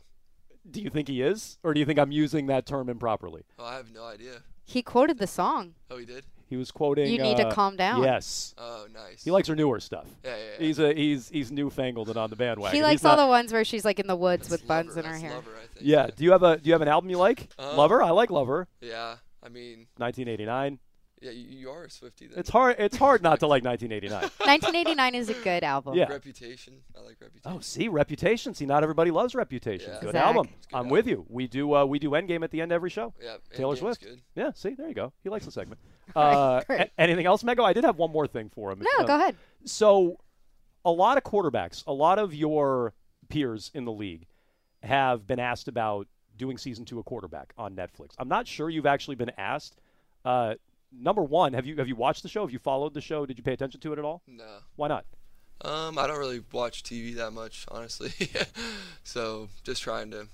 Do 0.69 0.81
you 0.81 0.89
think 0.89 1.07
he 1.07 1.21
is, 1.21 1.57
or 1.63 1.73
do 1.73 1.79
you 1.79 1.85
think 1.85 1.97
I'm 1.99 2.11
using 2.11 2.47
that 2.47 2.65
term 2.65 2.89
improperly? 2.89 3.43
Oh, 3.57 3.65
I 3.65 3.75
have 3.75 3.91
no 3.93 4.05
idea. 4.05 4.43
He 4.63 4.81
quoted 4.81 5.17
the 5.17 5.27
song. 5.27 5.73
Oh, 5.89 5.97
he 5.97 6.05
did. 6.05 6.23
He 6.47 6.57
was 6.57 6.69
quoting. 6.69 7.09
You 7.11 7.17
need 7.21 7.37
to 7.37 7.47
uh, 7.47 7.53
calm 7.53 7.77
down. 7.77 8.03
Yes, 8.03 8.53
Oh, 8.57 8.85
nice. 8.93 9.23
he 9.23 9.31
likes 9.31 9.47
her 9.47 9.55
newer 9.55 9.79
stuff. 9.79 10.05
Yeah, 10.23 10.31
yeah. 10.35 10.43
yeah. 10.59 10.65
He's 10.65 10.79
a 10.79 10.93
he's 10.93 11.29
he's 11.29 11.51
newfangled 11.51 12.09
and 12.09 12.17
on 12.17 12.29
the 12.29 12.35
bandwagon. 12.35 12.75
He 12.75 12.83
likes 12.83 13.01
He's 13.01 13.05
all 13.05 13.15
not- 13.15 13.23
the 13.23 13.29
ones 13.29 13.53
where 13.53 13.63
she's 13.63 13.85
like 13.85 13.99
in 13.99 14.07
the 14.07 14.15
woods 14.15 14.49
That's 14.49 14.61
with 14.61 14.67
buns 14.67 14.97
in 14.97 15.05
her 15.05 15.15
hair. 15.17 15.31
Lover, 15.35 15.51
I 15.55 15.67
think. 15.73 15.85
Yeah. 15.87 16.07
Do 16.15 16.23
you 16.25 16.31
have 16.33 16.43
a 16.43 16.57
Do 16.57 16.67
you 16.67 16.73
have 16.73 16.81
an 16.81 16.89
album 16.89 17.09
you 17.09 17.17
like? 17.17 17.49
Um, 17.57 17.77
Lover. 17.77 18.01
I 18.03 18.09
like 18.11 18.29
Lover. 18.29 18.67
Yeah. 18.81 19.15
I 19.43 19.49
mean, 19.49 19.87
1989. 19.97 20.77
Yeah, 21.21 21.31
you, 21.31 21.47
you 21.59 21.69
are 21.69 21.83
a 21.85 21.89
Swifty 21.89 22.27
then. 22.27 22.39
It's 22.39 22.49
hard. 22.49 22.75
It's 22.79 22.97
hard 22.97 23.21
not 23.23 23.39
to 23.41 23.47
like 23.47 23.63
1989. 23.63 24.21
1989 24.21 25.15
is 25.21 25.29
a 25.29 25.33
good 25.35 25.63
album. 25.63 25.93
Yeah. 25.95 26.09
Reputation. 26.09 26.73
I 26.97 27.01
like 27.01 27.17
Reputation. 27.21 27.57
Oh, 27.57 27.59
see, 27.61 27.87
Reputation. 27.87 28.53
See, 28.53 28.65
not 28.65 28.83
everybody 28.83 29.11
loves 29.11 29.35
Reputation. 29.35 29.91
Yeah. 29.93 30.01
Good 30.01 30.11
Zach. 30.13 30.23
album. 30.25 30.47
Good 30.47 30.75
I'm 30.77 30.89
with 30.89 31.07
you. 31.07 31.25
We 31.29 31.47
do 31.47 31.73
uh, 31.75 31.85
we 31.85 31.99
do 31.99 32.09
Endgame 32.11 32.43
at 32.43 32.51
the 32.51 32.59
end 32.61 32.71
of 32.71 32.75
every 32.75 32.89
show. 32.89 33.13
Yeah. 33.21 33.37
Taylor 33.53 33.75
Endgame's 33.75 33.79
Swift. 33.79 34.01
Good. 34.03 34.21
Yeah. 34.35 34.51
See, 34.55 34.73
there 34.73 34.87
you 34.87 34.93
go. 34.95 35.13
He 35.23 35.29
likes 35.29 35.45
the 35.45 35.51
segment. 35.51 35.79
Uh, 36.13 36.61
great. 36.67 36.81
a- 36.81 36.89
anything 36.99 37.25
else, 37.25 37.41
Mego? 37.41 37.63
I 37.63 37.71
did 37.71 37.85
have 37.85 37.95
one 37.97 38.11
more 38.11 38.27
thing 38.27 38.49
for 38.53 38.69
him. 38.69 38.79
No, 38.79 39.03
Uh, 39.05 39.07
go 39.07 39.15
ahead. 39.15 39.37
So, 39.63 40.17
a 40.83 40.91
lot 40.91 41.15
of 41.17 41.23
quarterbacks, 41.23 41.85
a 41.87 41.93
lot 41.93 42.19
of 42.19 42.33
your 42.33 42.93
peers 43.29 43.71
in 43.73 43.85
the 43.85 43.93
league 43.93 44.27
have 44.83 45.25
been 45.25 45.39
asked 45.39 45.69
about 45.69 46.07
doing 46.35 46.57
season 46.57 46.83
two 46.83 46.99
of 46.99 47.05
quarterback 47.05 47.53
on 47.57 47.77
Netflix. 47.77 48.09
I'm 48.17 48.27
not 48.27 48.45
sure 48.45 48.69
you've 48.69 48.85
actually 48.87 49.15
been 49.15 49.31
asked. 49.37 49.79
Uh, 50.25 50.55
number 50.91 51.23
one, 51.23 51.53
have 51.53 51.65
you 51.65 51.75
have 51.77 51.87
you 51.87 51.95
watched 51.95 52.23
the 52.23 52.29
show? 52.29 52.41
Have 52.41 52.51
you 52.51 52.59
followed 52.59 52.93
the 52.93 53.01
show? 53.01 53.25
Did 53.25 53.37
you 53.37 53.43
pay 53.43 53.53
attention 53.53 53.79
to 53.81 53.93
it 53.93 53.99
at 53.99 54.05
all? 54.05 54.21
No. 54.27 54.59
Why 54.75 54.87
not? 54.87 55.05
Um, 55.63 55.97
I 55.99 56.07
don't 56.07 56.17
really 56.17 56.41
watch 56.51 56.81
TV 56.83 57.15
that 57.15 57.31
much, 57.31 57.65
honestly. 57.69 58.11
so 59.03 59.47
just 59.63 59.81
trying 59.83 60.09
to, 60.11 60.27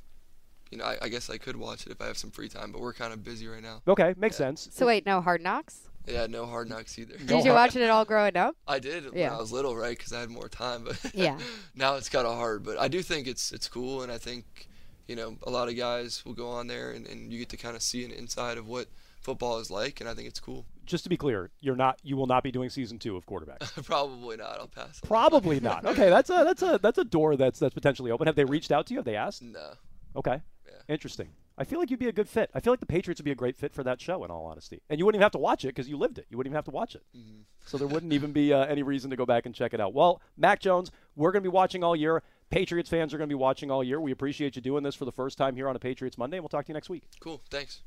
you 0.71 0.77
know, 0.77 0.85
I, 0.85 0.97
I 1.03 1.09
guess 1.09 1.29
I 1.29 1.37
could 1.37 1.57
watch 1.57 1.85
it 1.85 1.91
if 1.91 2.01
I 2.01 2.05
have 2.07 2.17
some 2.17 2.31
free 2.31 2.47
time, 2.49 2.71
but 2.71 2.79
we're 2.81 2.93
kind 2.93 3.11
of 3.13 3.23
busy 3.23 3.47
right 3.47 3.61
now. 3.61 3.81
Okay, 3.87 4.13
makes 4.17 4.35
sense. 4.37 4.69
So 4.71 4.85
wait, 4.87 5.05
no 5.05 5.19
Hard 5.21 5.41
Knocks? 5.41 5.89
Yeah, 6.07 6.27
no 6.27 6.45
Hard 6.45 6.69
Knocks 6.69 6.97
either. 6.97 7.15
No 7.19 7.25
Did 7.25 7.29
you 7.45 7.51
Hard- 7.51 7.55
watch 7.55 7.75
it 7.75 7.81
at 7.81 7.89
all 7.89 8.05
growing 8.05 8.37
up? 8.37 8.55
I 8.67 8.79
did 8.79 9.03
when 9.11 9.17
Yeah. 9.19 9.35
I 9.35 9.39
was 9.39 9.51
little, 9.51 9.75
right? 9.75 9.97
Because 9.97 10.13
I 10.13 10.21
had 10.21 10.29
more 10.29 10.47
time, 10.47 10.85
but 10.85 10.97
Yeah. 11.13 11.37
now 11.75 11.95
it's 11.95 12.07
kind 12.07 12.25
of 12.25 12.37
hard. 12.37 12.63
But 12.63 12.79
I 12.79 12.87
do 12.87 13.01
think 13.01 13.27
it's 13.27 13.51
it's 13.51 13.67
cool, 13.67 14.03
and 14.03 14.11
I 14.11 14.17
think, 14.17 14.69
you 15.09 15.17
know, 15.17 15.35
a 15.45 15.49
lot 15.49 15.67
of 15.67 15.75
guys 15.75 16.23
will 16.25 16.33
go 16.35 16.47
on 16.49 16.67
there, 16.67 16.91
and, 16.91 17.05
and 17.05 17.33
you 17.33 17.39
get 17.39 17.49
to 17.49 17.57
kind 17.57 17.75
of 17.75 17.81
see 17.81 18.05
an 18.05 18.11
inside 18.11 18.57
of 18.57 18.65
what 18.65 18.87
football 19.21 19.59
is 19.59 19.69
like, 19.69 19.99
and 19.99 20.09
I 20.09 20.13
think 20.13 20.27
it's 20.27 20.39
cool. 20.39 20.65
Just 20.85 21.03
to 21.03 21.09
be 21.09 21.17
clear, 21.17 21.49
you're 21.59 21.75
not. 21.75 21.99
You 22.03 22.15
will 22.15 22.27
not 22.27 22.43
be 22.43 22.51
doing 22.51 22.69
season 22.69 22.97
two 22.97 23.17
of 23.17 23.25
quarterback. 23.25 23.59
Probably 23.83 24.37
not. 24.37 24.59
I'll 24.59 24.67
pass. 24.67 24.99
Probably 25.01 25.59
not. 25.61 25.85
Okay, 25.85 26.09
that's 26.09 26.29
a 26.29 26.43
that's 26.45 26.61
a 26.61 26.79
that's 26.81 26.97
a 26.97 27.03
door 27.03 27.35
that's 27.35 27.59
that's 27.59 27.73
potentially 27.73 28.11
open. 28.11 28.27
Have 28.27 28.35
they 28.35 28.45
reached 28.45 28.71
out 28.71 28.87
to 28.87 28.93
you? 28.93 28.99
Have 28.99 29.05
they 29.05 29.15
asked? 29.15 29.41
No. 29.41 29.73
Okay. 30.15 30.41
Yeah. 30.65 30.71
Interesting. 30.87 31.29
I 31.59 31.63
feel 31.63 31.79
like 31.79 31.89
you'd 31.89 31.99
be 31.99 32.07
a 32.07 32.13
good 32.13 32.29
fit. 32.29 32.51
I 32.53 32.59
feel 32.59 32.71
like 32.71 32.79
the 32.79 32.85
Patriots 32.85 33.19
would 33.19 33.25
be 33.25 33.31
a 33.31 33.35
great 33.35 33.57
fit 33.57 33.73
for 33.73 33.83
that 33.83 33.99
show, 33.99 34.23
in 34.23 34.29
all 34.29 34.45
honesty. 34.45 34.81
And 34.89 34.99
you 34.99 35.05
wouldn't 35.05 35.17
even 35.17 35.23
have 35.23 35.31
to 35.31 35.39
watch 35.39 35.65
it 35.65 35.69
because 35.69 35.89
you 35.89 35.97
lived 35.97 36.19
it. 36.19 36.27
You 36.29 36.37
wouldn't 36.37 36.51
even 36.51 36.55
have 36.55 36.65
to 36.65 36.71
watch 36.71 36.93
it. 36.93 37.03
Mm-hmm. 37.17 37.41
So 37.65 37.77
there 37.79 37.87
wouldn't 37.87 38.13
even 38.13 38.31
be 38.31 38.53
uh, 38.53 38.65
any 38.65 38.83
reason 38.83 39.09
to 39.09 39.15
go 39.15 39.25
back 39.25 39.47
and 39.47 39.55
check 39.55 39.73
it 39.73 39.81
out. 39.81 39.93
Well, 39.93 40.21
Mac 40.37 40.59
Jones, 40.61 40.91
we're 41.15 41.31
going 41.31 41.43
to 41.43 41.49
be 41.49 41.53
watching 41.53 41.83
all 41.83 41.95
year. 41.95 42.21
Patriots 42.51 42.89
fans 42.89 43.13
are 43.13 43.17
going 43.17 43.27
to 43.27 43.35
be 43.35 43.39
watching 43.39 43.71
all 43.71 43.83
year. 43.83 43.99
We 43.99 44.11
appreciate 44.11 44.55
you 44.55 44.61
doing 44.61 44.83
this 44.83 44.93
for 44.93 45.05
the 45.05 45.11
first 45.11 45.37
time 45.37 45.55
here 45.55 45.67
on 45.67 45.75
a 45.75 45.79
Patriots 45.79 46.17
Monday, 46.17 46.37
and 46.37 46.43
we'll 46.43 46.49
talk 46.49 46.65
to 46.65 46.69
you 46.69 46.75
next 46.75 46.89
week. 46.89 47.03
Cool. 47.19 47.41
Thanks. 47.49 47.81